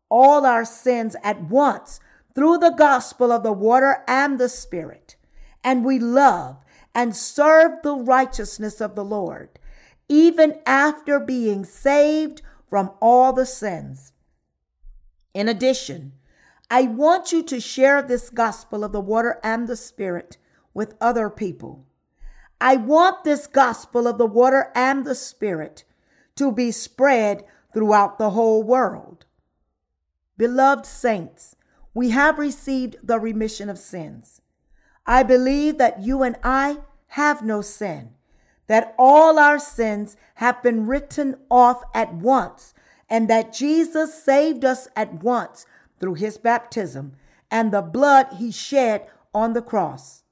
all 0.09 0.45
our 0.45 0.65
sins 0.65 1.15
at 1.23 1.43
once 1.43 1.99
through 2.33 2.57
the 2.59 2.71
gospel 2.71 3.31
of 3.31 3.43
the 3.43 3.53
water 3.53 4.03
and 4.07 4.39
the 4.39 4.49
Spirit. 4.49 5.15
And 5.63 5.83
we 5.83 5.99
love 5.99 6.63
and 6.95 7.15
serve 7.15 7.81
the 7.83 7.95
righteousness 7.95 8.81
of 8.81 8.95
the 8.95 9.03
Lord, 9.03 9.59
even 10.07 10.59
after 10.65 11.19
being 11.19 11.65
saved 11.65 12.41
from 12.69 12.91
all 13.01 13.33
the 13.33 13.45
sins. 13.45 14.13
In 15.33 15.47
addition, 15.47 16.13
I 16.71 16.83
want 16.83 17.31
you 17.31 17.43
to 17.43 17.59
share 17.59 18.01
this 18.01 18.29
gospel 18.29 18.83
of 18.83 18.91
the 18.91 19.01
water 19.01 19.39
and 19.43 19.67
the 19.67 19.75
spirit 19.75 20.37
with 20.73 20.95
other 21.01 21.29
people. 21.29 21.85
I 22.61 22.75
want 22.75 23.23
this 23.23 23.47
gospel 23.47 24.07
of 24.07 24.17
the 24.17 24.25
water 24.25 24.71
and 24.75 25.05
the 25.05 25.15
spirit 25.15 25.83
to 26.35 26.51
be 26.51 26.71
spread 26.71 27.45
throughout 27.73 28.17
the 28.17 28.31
whole 28.31 28.63
world. 28.63 29.25
Beloved 30.37 30.85
saints, 30.85 31.55
we 31.93 32.09
have 32.09 32.39
received 32.39 32.97
the 33.03 33.19
remission 33.19 33.69
of 33.69 33.77
sins. 33.77 34.41
I 35.05 35.23
believe 35.23 35.77
that 35.77 36.01
you 36.01 36.23
and 36.23 36.37
I 36.43 36.77
have 37.07 37.41
no 37.43 37.61
sin, 37.61 38.11
that 38.67 38.93
all 38.97 39.39
our 39.39 39.59
sins 39.59 40.15
have 40.35 40.61
been 40.61 40.85
written 40.85 41.35
off 41.49 41.81
at 41.93 42.13
once 42.13 42.73
and 43.09 43.29
that 43.29 43.53
Jesus 43.53 44.13
saved 44.23 44.63
us 44.63 44.87
at 44.95 45.23
once 45.23 45.65
through 45.99 46.13
his 46.15 46.37
baptism 46.37 47.13
and 47.49 47.71
the 47.71 47.81
blood 47.81 48.27
he 48.37 48.51
shed 48.51 49.07
on 49.33 49.53
the 49.53 49.61
cross. 49.61 50.23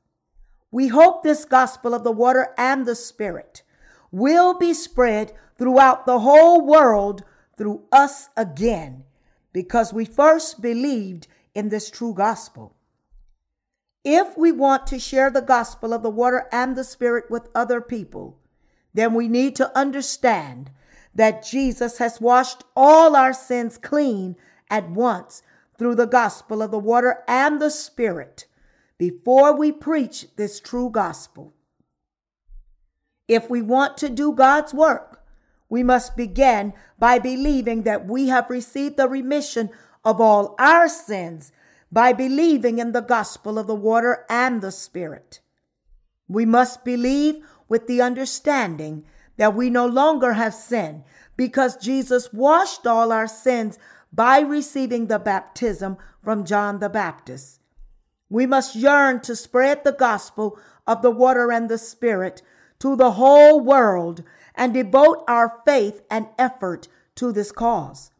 We 0.71 0.87
hope 0.87 1.23
this 1.23 1.45
gospel 1.45 1.93
of 1.93 2.03
the 2.03 2.11
water 2.11 2.53
and 2.57 2.85
the 2.85 2.95
spirit 2.95 3.63
will 4.11 4.57
be 4.57 4.73
spread 4.73 5.33
throughout 5.57 6.05
the 6.05 6.19
whole 6.19 6.65
world 6.65 7.23
through 7.57 7.83
us 7.91 8.29
again 8.35 9.03
because 9.53 9.93
we 9.93 10.05
first 10.05 10.61
believed 10.61 11.27
in 11.55 11.69
this 11.69 11.89
true 11.89 12.13
gospel. 12.13 12.75
If 14.03 14.37
we 14.37 14.51
want 14.51 14.87
to 14.87 14.99
share 14.99 15.29
the 15.29 15.41
gospel 15.41 15.93
of 15.93 16.03
the 16.03 16.09
water 16.09 16.47
and 16.51 16.75
the 16.75 16.83
spirit 16.83 17.29
with 17.29 17.49
other 17.55 17.81
people, 17.81 18.37
then 18.93 19.13
we 19.13 19.27
need 19.27 19.55
to 19.57 19.77
understand 19.77 20.71
that 21.13 21.43
Jesus 21.43 21.97
has 21.97 22.21
washed 22.21 22.63
all 22.75 23.15
our 23.15 23.33
sins 23.33 23.77
clean 23.77 24.35
at 24.69 24.89
once 24.89 25.41
through 25.77 25.95
the 25.95 26.07
gospel 26.07 26.61
of 26.61 26.71
the 26.71 26.79
water 26.79 27.23
and 27.27 27.61
the 27.61 27.69
Spirit 27.69 28.45
before 28.97 29.55
we 29.55 29.71
preach 29.71 30.27
this 30.35 30.59
true 30.59 30.89
gospel. 30.89 31.53
If 33.27 33.49
we 33.49 33.61
want 33.61 33.97
to 33.97 34.09
do 34.09 34.33
God's 34.33 34.73
work, 34.73 35.23
we 35.69 35.83
must 35.83 36.15
begin 36.15 36.73
by 36.97 37.19
believing 37.19 37.83
that 37.83 38.07
we 38.07 38.29
have 38.29 38.49
received 38.49 38.97
the 38.97 39.09
remission 39.09 39.69
of 40.03 40.21
all 40.21 40.55
our 40.57 40.87
sins 40.87 41.51
by 41.91 42.13
believing 42.13 42.79
in 42.79 42.93
the 42.93 43.01
gospel 43.01 43.59
of 43.59 43.67
the 43.67 43.75
water 43.75 44.25
and 44.29 44.61
the 44.61 44.71
Spirit. 44.71 45.41
We 46.27 46.45
must 46.45 46.83
believe 46.83 47.39
with 47.67 47.87
the 47.87 48.01
understanding 48.01 49.05
that 49.37 49.55
we 49.55 49.69
no 49.69 49.85
longer 49.85 50.33
have 50.33 50.53
sin 50.53 51.03
because 51.35 51.77
Jesus 51.77 52.33
washed 52.33 52.87
all 52.87 53.11
our 53.11 53.27
sins 53.27 53.77
by 54.11 54.39
receiving 54.39 55.07
the 55.07 55.19
baptism 55.19 55.97
from 56.23 56.45
John 56.45 56.79
the 56.79 56.89
Baptist. 56.89 57.56
We 58.29 58.45
must 58.45 58.75
yearn 58.75 59.21
to 59.21 59.35
spread 59.35 59.83
the 59.83 59.93
gospel 59.93 60.59
of 60.85 61.01
the 61.01 61.11
water 61.11 61.51
and 61.51 61.69
the 61.69 61.77
spirit 61.77 62.41
to 62.79 62.95
the 62.95 63.11
whole 63.11 63.59
world 63.59 64.23
and 64.55 64.73
devote 64.73 65.23
our 65.27 65.61
faith 65.65 66.01
and 66.09 66.27
effort 66.37 66.87
to 67.15 67.31
this 67.31 67.51
cause. 67.51 68.11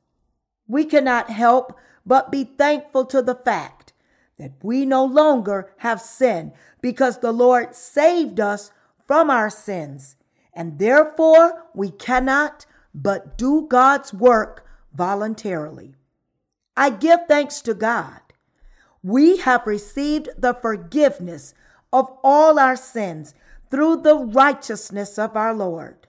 We 0.67 0.85
cannot 0.85 1.29
help 1.29 1.77
but 2.05 2.31
be 2.31 2.43
thankful 2.43 3.05
to 3.05 3.21
the 3.21 3.35
fact 3.35 3.93
that 4.37 4.53
we 4.61 4.85
no 4.85 5.03
longer 5.03 5.73
have 5.77 6.01
sin 6.01 6.53
because 6.81 7.19
the 7.19 7.31
Lord 7.31 7.75
saved 7.75 8.39
us 8.39 8.71
from 9.05 9.29
our 9.29 9.49
sins. 9.49 10.15
And 10.53 10.79
therefore, 10.79 11.65
we 11.73 11.89
cannot 11.89 12.65
but 12.93 13.37
do 13.37 13.67
God's 13.67 14.13
work 14.13 14.65
voluntarily. 14.93 15.95
I 16.75 16.91
give 16.91 17.21
thanks 17.27 17.61
to 17.61 17.73
God. 17.73 18.21
We 19.07 19.37
have 19.37 19.65
received 19.65 20.27
the 20.37 20.53
forgiveness 20.53 21.53
of 21.93 22.11
all 22.25 22.59
our 22.59 22.75
sins 22.75 23.33
through 23.71 24.01
the 24.01 24.17
righteousness 24.17 25.17
of 25.17 25.37
our 25.37 25.53
Lord. 25.53 26.07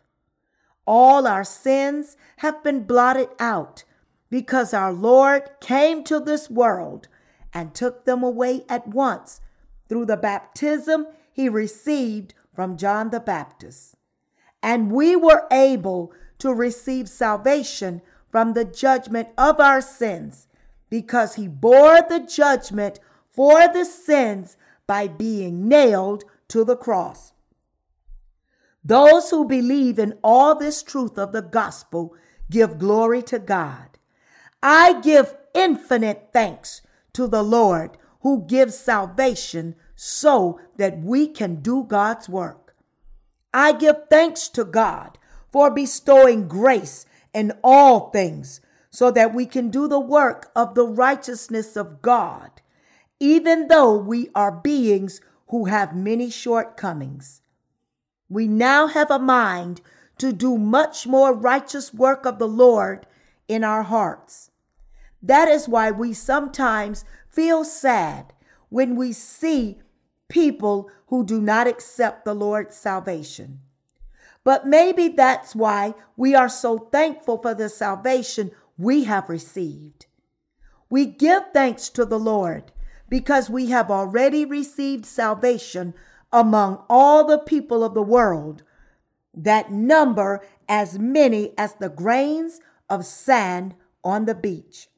All 0.84 1.24
our 1.24 1.44
sins 1.44 2.16
have 2.38 2.64
been 2.64 2.82
blotted 2.82 3.28
out 3.38 3.84
because 4.30 4.74
our 4.74 4.92
Lord 4.92 5.48
came 5.60 6.02
to 6.04 6.18
this 6.18 6.50
world 6.50 7.06
and 7.54 7.72
took 7.72 8.04
them 8.04 8.24
away 8.24 8.64
at 8.68 8.88
once 8.88 9.40
through 9.88 10.06
the 10.06 10.16
baptism 10.16 11.06
he 11.32 11.48
received 11.48 12.34
from 12.52 12.76
John 12.76 13.10
the 13.10 13.20
Baptist. 13.20 13.94
And 14.60 14.90
we 14.90 15.14
were 15.14 15.46
able 15.52 16.12
to 16.38 16.52
receive 16.52 17.08
salvation 17.08 18.02
from 18.28 18.54
the 18.54 18.64
judgment 18.64 19.28
of 19.38 19.60
our 19.60 19.80
sins 19.80 20.47
because 20.90 21.34
he 21.34 21.48
bore 21.48 22.02
the 22.08 22.20
judgment 22.20 23.00
for 23.30 23.68
the 23.68 23.84
sins 23.84 24.56
by 24.86 25.06
being 25.06 25.68
nailed 25.68 26.24
to 26.48 26.64
the 26.64 26.76
cross. 26.76 27.32
Those 28.84 29.30
who 29.30 29.44
believe 29.44 29.98
in 29.98 30.18
all 30.22 30.54
this 30.54 30.82
truth 30.82 31.18
of 31.18 31.32
the 31.32 31.42
gospel 31.42 32.14
give 32.50 32.78
glory 32.78 33.22
to 33.22 33.38
God. 33.38 33.98
I 34.62 35.00
give 35.00 35.36
infinite 35.54 36.30
thanks 36.32 36.82
to 37.12 37.26
the 37.26 37.42
Lord 37.42 37.98
who 38.20 38.46
gives 38.46 38.76
salvation 38.76 39.74
so 39.94 40.60
that 40.76 40.98
we 41.00 41.26
can 41.28 41.56
do 41.56 41.84
God's 41.84 42.28
work. 42.28 42.74
I 43.52 43.72
give 43.72 44.08
thanks 44.08 44.48
to 44.50 44.64
God 44.64 45.18
for 45.50 45.70
bestowing 45.70 46.48
grace 46.48 47.06
in 47.32 47.52
all 47.62 48.10
things 48.10 48.60
so 48.90 49.10
that 49.10 49.34
we 49.34 49.46
can 49.46 49.70
do 49.70 49.86
the 49.86 50.00
work 50.00 50.50
of 50.56 50.74
the 50.74 50.86
righteousness 50.86 51.76
of 51.76 52.02
God, 52.02 52.50
even 53.20 53.68
though 53.68 53.96
we 53.96 54.30
are 54.34 54.52
beings 54.52 55.20
who 55.48 55.66
have 55.66 55.94
many 55.94 56.30
shortcomings. 56.30 57.42
We 58.28 58.46
now 58.46 58.86
have 58.86 59.10
a 59.10 59.18
mind 59.18 59.80
to 60.18 60.32
do 60.32 60.58
much 60.58 61.06
more 61.06 61.32
righteous 61.32 61.94
work 61.94 62.26
of 62.26 62.38
the 62.38 62.48
Lord 62.48 63.06
in 63.46 63.64
our 63.64 63.84
hearts. 63.84 64.50
That 65.22 65.48
is 65.48 65.68
why 65.68 65.90
we 65.90 66.12
sometimes 66.12 67.04
feel 67.28 67.64
sad 67.64 68.32
when 68.68 68.96
we 68.96 69.12
see 69.12 69.78
people 70.28 70.90
who 71.06 71.24
do 71.24 71.40
not 71.40 71.66
accept 71.66 72.24
the 72.24 72.34
Lord's 72.34 72.76
salvation. 72.76 73.60
But 74.44 74.66
maybe 74.66 75.08
that's 75.08 75.54
why 75.54 75.94
we 76.16 76.34
are 76.34 76.48
so 76.48 76.78
thankful 76.78 77.38
for 77.38 77.54
the 77.54 77.68
salvation 77.68 78.50
we 78.78 79.04
have 79.04 79.28
received. 79.28 80.06
We 80.88 81.04
give 81.04 81.42
thanks 81.52 81.90
to 81.90 82.06
the 82.06 82.18
Lord 82.18 82.72
because 83.08 83.50
we 83.50 83.66
have 83.66 83.90
already 83.90 84.44
received 84.44 85.04
salvation 85.04 85.92
among 86.32 86.84
all 86.88 87.26
the 87.26 87.38
people 87.38 87.82
of 87.82 87.94
the 87.94 88.02
world 88.02 88.62
that 89.34 89.70
number 89.70 90.46
as 90.68 90.98
many 90.98 91.52
as 91.58 91.74
the 91.74 91.88
grains 91.88 92.60
of 92.88 93.04
sand 93.04 93.74
on 94.04 94.24
the 94.24 94.34
beach. 94.34 94.88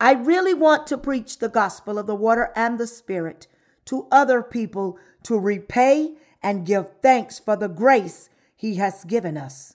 I 0.00 0.12
really 0.12 0.54
want 0.54 0.86
to 0.88 0.98
preach 0.98 1.38
the 1.38 1.48
gospel 1.48 1.98
of 1.98 2.06
the 2.06 2.14
water 2.14 2.50
and 2.56 2.78
the 2.78 2.86
spirit 2.86 3.46
to 3.86 4.06
other 4.10 4.42
people 4.42 4.98
to 5.24 5.38
repay 5.38 6.14
and 6.42 6.66
give 6.66 6.90
thanks 7.02 7.38
for 7.38 7.54
the 7.56 7.68
grace 7.68 8.30
he 8.56 8.76
has 8.76 9.04
given 9.04 9.36
us. 9.36 9.74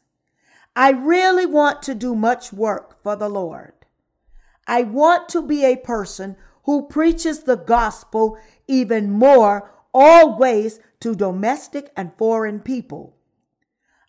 I 0.76 0.92
really 0.92 1.46
want 1.46 1.82
to 1.84 1.96
do 1.96 2.16
much 2.16 2.52
work 2.52 3.02
for 3.02 3.16
the 3.16 3.30
Lord. 3.30 3.74
I 4.68 4.84
want 4.84 5.30
to 5.30 5.42
be 5.42 5.64
a 5.64 5.78
person 5.78 6.36
who 6.64 6.88
preaches 6.88 7.44
the 7.44 7.56
gospel 7.56 8.38
even 8.68 9.12
more 9.12 9.72
always 9.94 10.80
to 11.00 11.16
domestic 11.16 11.92
and 11.96 12.12
foreign 12.18 12.60
people. 12.60 13.16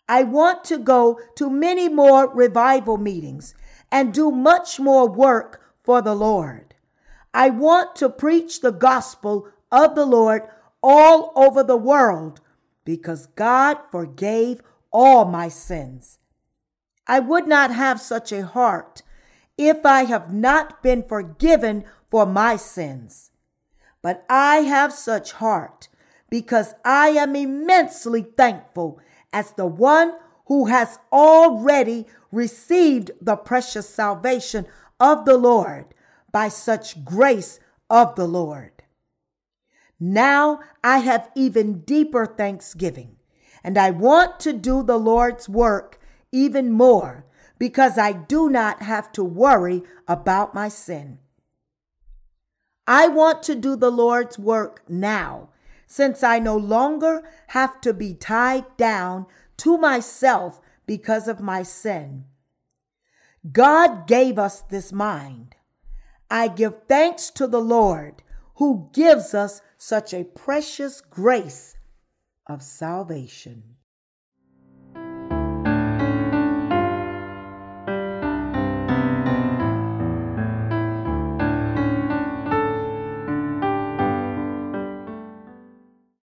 I 0.09 0.23
want 0.23 0.63
to 0.65 0.77
go 0.77 1.19
to 1.35 1.49
many 1.49 1.87
more 1.87 2.27
revival 2.33 2.97
meetings 2.97 3.53
and 3.91 4.13
do 4.13 4.31
much 4.31 4.79
more 4.79 5.07
work 5.07 5.61
for 5.83 6.01
the 6.01 6.15
Lord. 6.15 6.75
I 7.33 7.49
want 7.49 7.95
to 7.97 8.09
preach 8.09 8.59
the 8.59 8.71
gospel 8.71 9.47
of 9.71 9.95
the 9.95 10.05
Lord 10.05 10.41
all 10.83 11.31
over 11.35 11.63
the 11.63 11.77
world 11.77 12.41
because 12.83 13.27
God 13.27 13.77
forgave 13.91 14.61
all 14.91 15.25
my 15.25 15.47
sins. 15.49 16.19
I 17.07 17.19
would 17.19 17.47
not 17.47 17.71
have 17.71 18.01
such 18.01 18.31
a 18.31 18.45
heart 18.45 19.01
if 19.57 19.85
I 19.85 20.03
have 20.03 20.33
not 20.33 20.83
been 20.83 21.03
forgiven 21.03 21.85
for 22.09 22.25
my 22.25 22.55
sins. 22.57 23.31
But 24.01 24.25
I 24.29 24.57
have 24.57 24.93
such 24.93 25.33
heart 25.33 25.87
because 26.29 26.73
I 26.83 27.09
am 27.09 27.35
immensely 27.35 28.21
thankful 28.21 28.99
as 29.33 29.51
the 29.53 29.65
one 29.65 30.13
who 30.45 30.65
has 30.65 30.99
already 31.11 32.05
received 32.31 33.11
the 33.21 33.35
precious 33.35 33.89
salvation 33.89 34.65
of 34.99 35.25
the 35.25 35.37
Lord 35.37 35.93
by 36.31 36.49
such 36.49 37.03
grace 37.03 37.59
of 37.89 38.15
the 38.15 38.27
Lord. 38.27 38.83
Now 39.99 40.59
I 40.83 40.99
have 40.99 41.31
even 41.35 41.81
deeper 41.81 42.25
thanksgiving, 42.25 43.15
and 43.63 43.77
I 43.77 43.91
want 43.91 44.39
to 44.41 44.53
do 44.53 44.83
the 44.83 44.99
Lord's 44.99 45.49
work 45.49 45.96
even 46.31 46.71
more 46.71 47.25
because 47.59 47.97
I 47.97 48.11
do 48.11 48.49
not 48.49 48.81
have 48.81 49.11
to 49.13 49.23
worry 49.23 49.83
about 50.07 50.53
my 50.53 50.69
sin. 50.69 51.19
I 52.85 53.07
want 53.07 53.43
to 53.43 53.55
do 53.55 53.75
the 53.75 53.91
Lord's 53.91 54.39
work 54.39 54.83
now, 54.87 55.49
since 55.87 56.23
I 56.23 56.39
no 56.39 56.55
longer 56.55 57.23
have 57.47 57.81
to 57.81 57.93
be 57.93 58.13
tied 58.13 58.77
down 58.77 59.25
to 59.57 59.77
myself 59.77 60.61
because 60.85 61.27
of 61.27 61.41
my 61.41 61.63
sin. 61.63 62.25
God 63.51 64.07
gave 64.07 64.37
us 64.39 64.61
this 64.61 64.91
mind. 64.91 65.55
I 66.29 66.47
give 66.47 66.75
thanks 66.87 67.29
to 67.31 67.47
the 67.47 67.61
Lord 67.61 68.23
who 68.55 68.89
gives 68.93 69.33
us 69.33 69.61
such 69.77 70.13
a 70.13 70.23
precious 70.23 71.01
grace 71.01 71.75
of 72.47 72.61
salvation. 72.61 73.76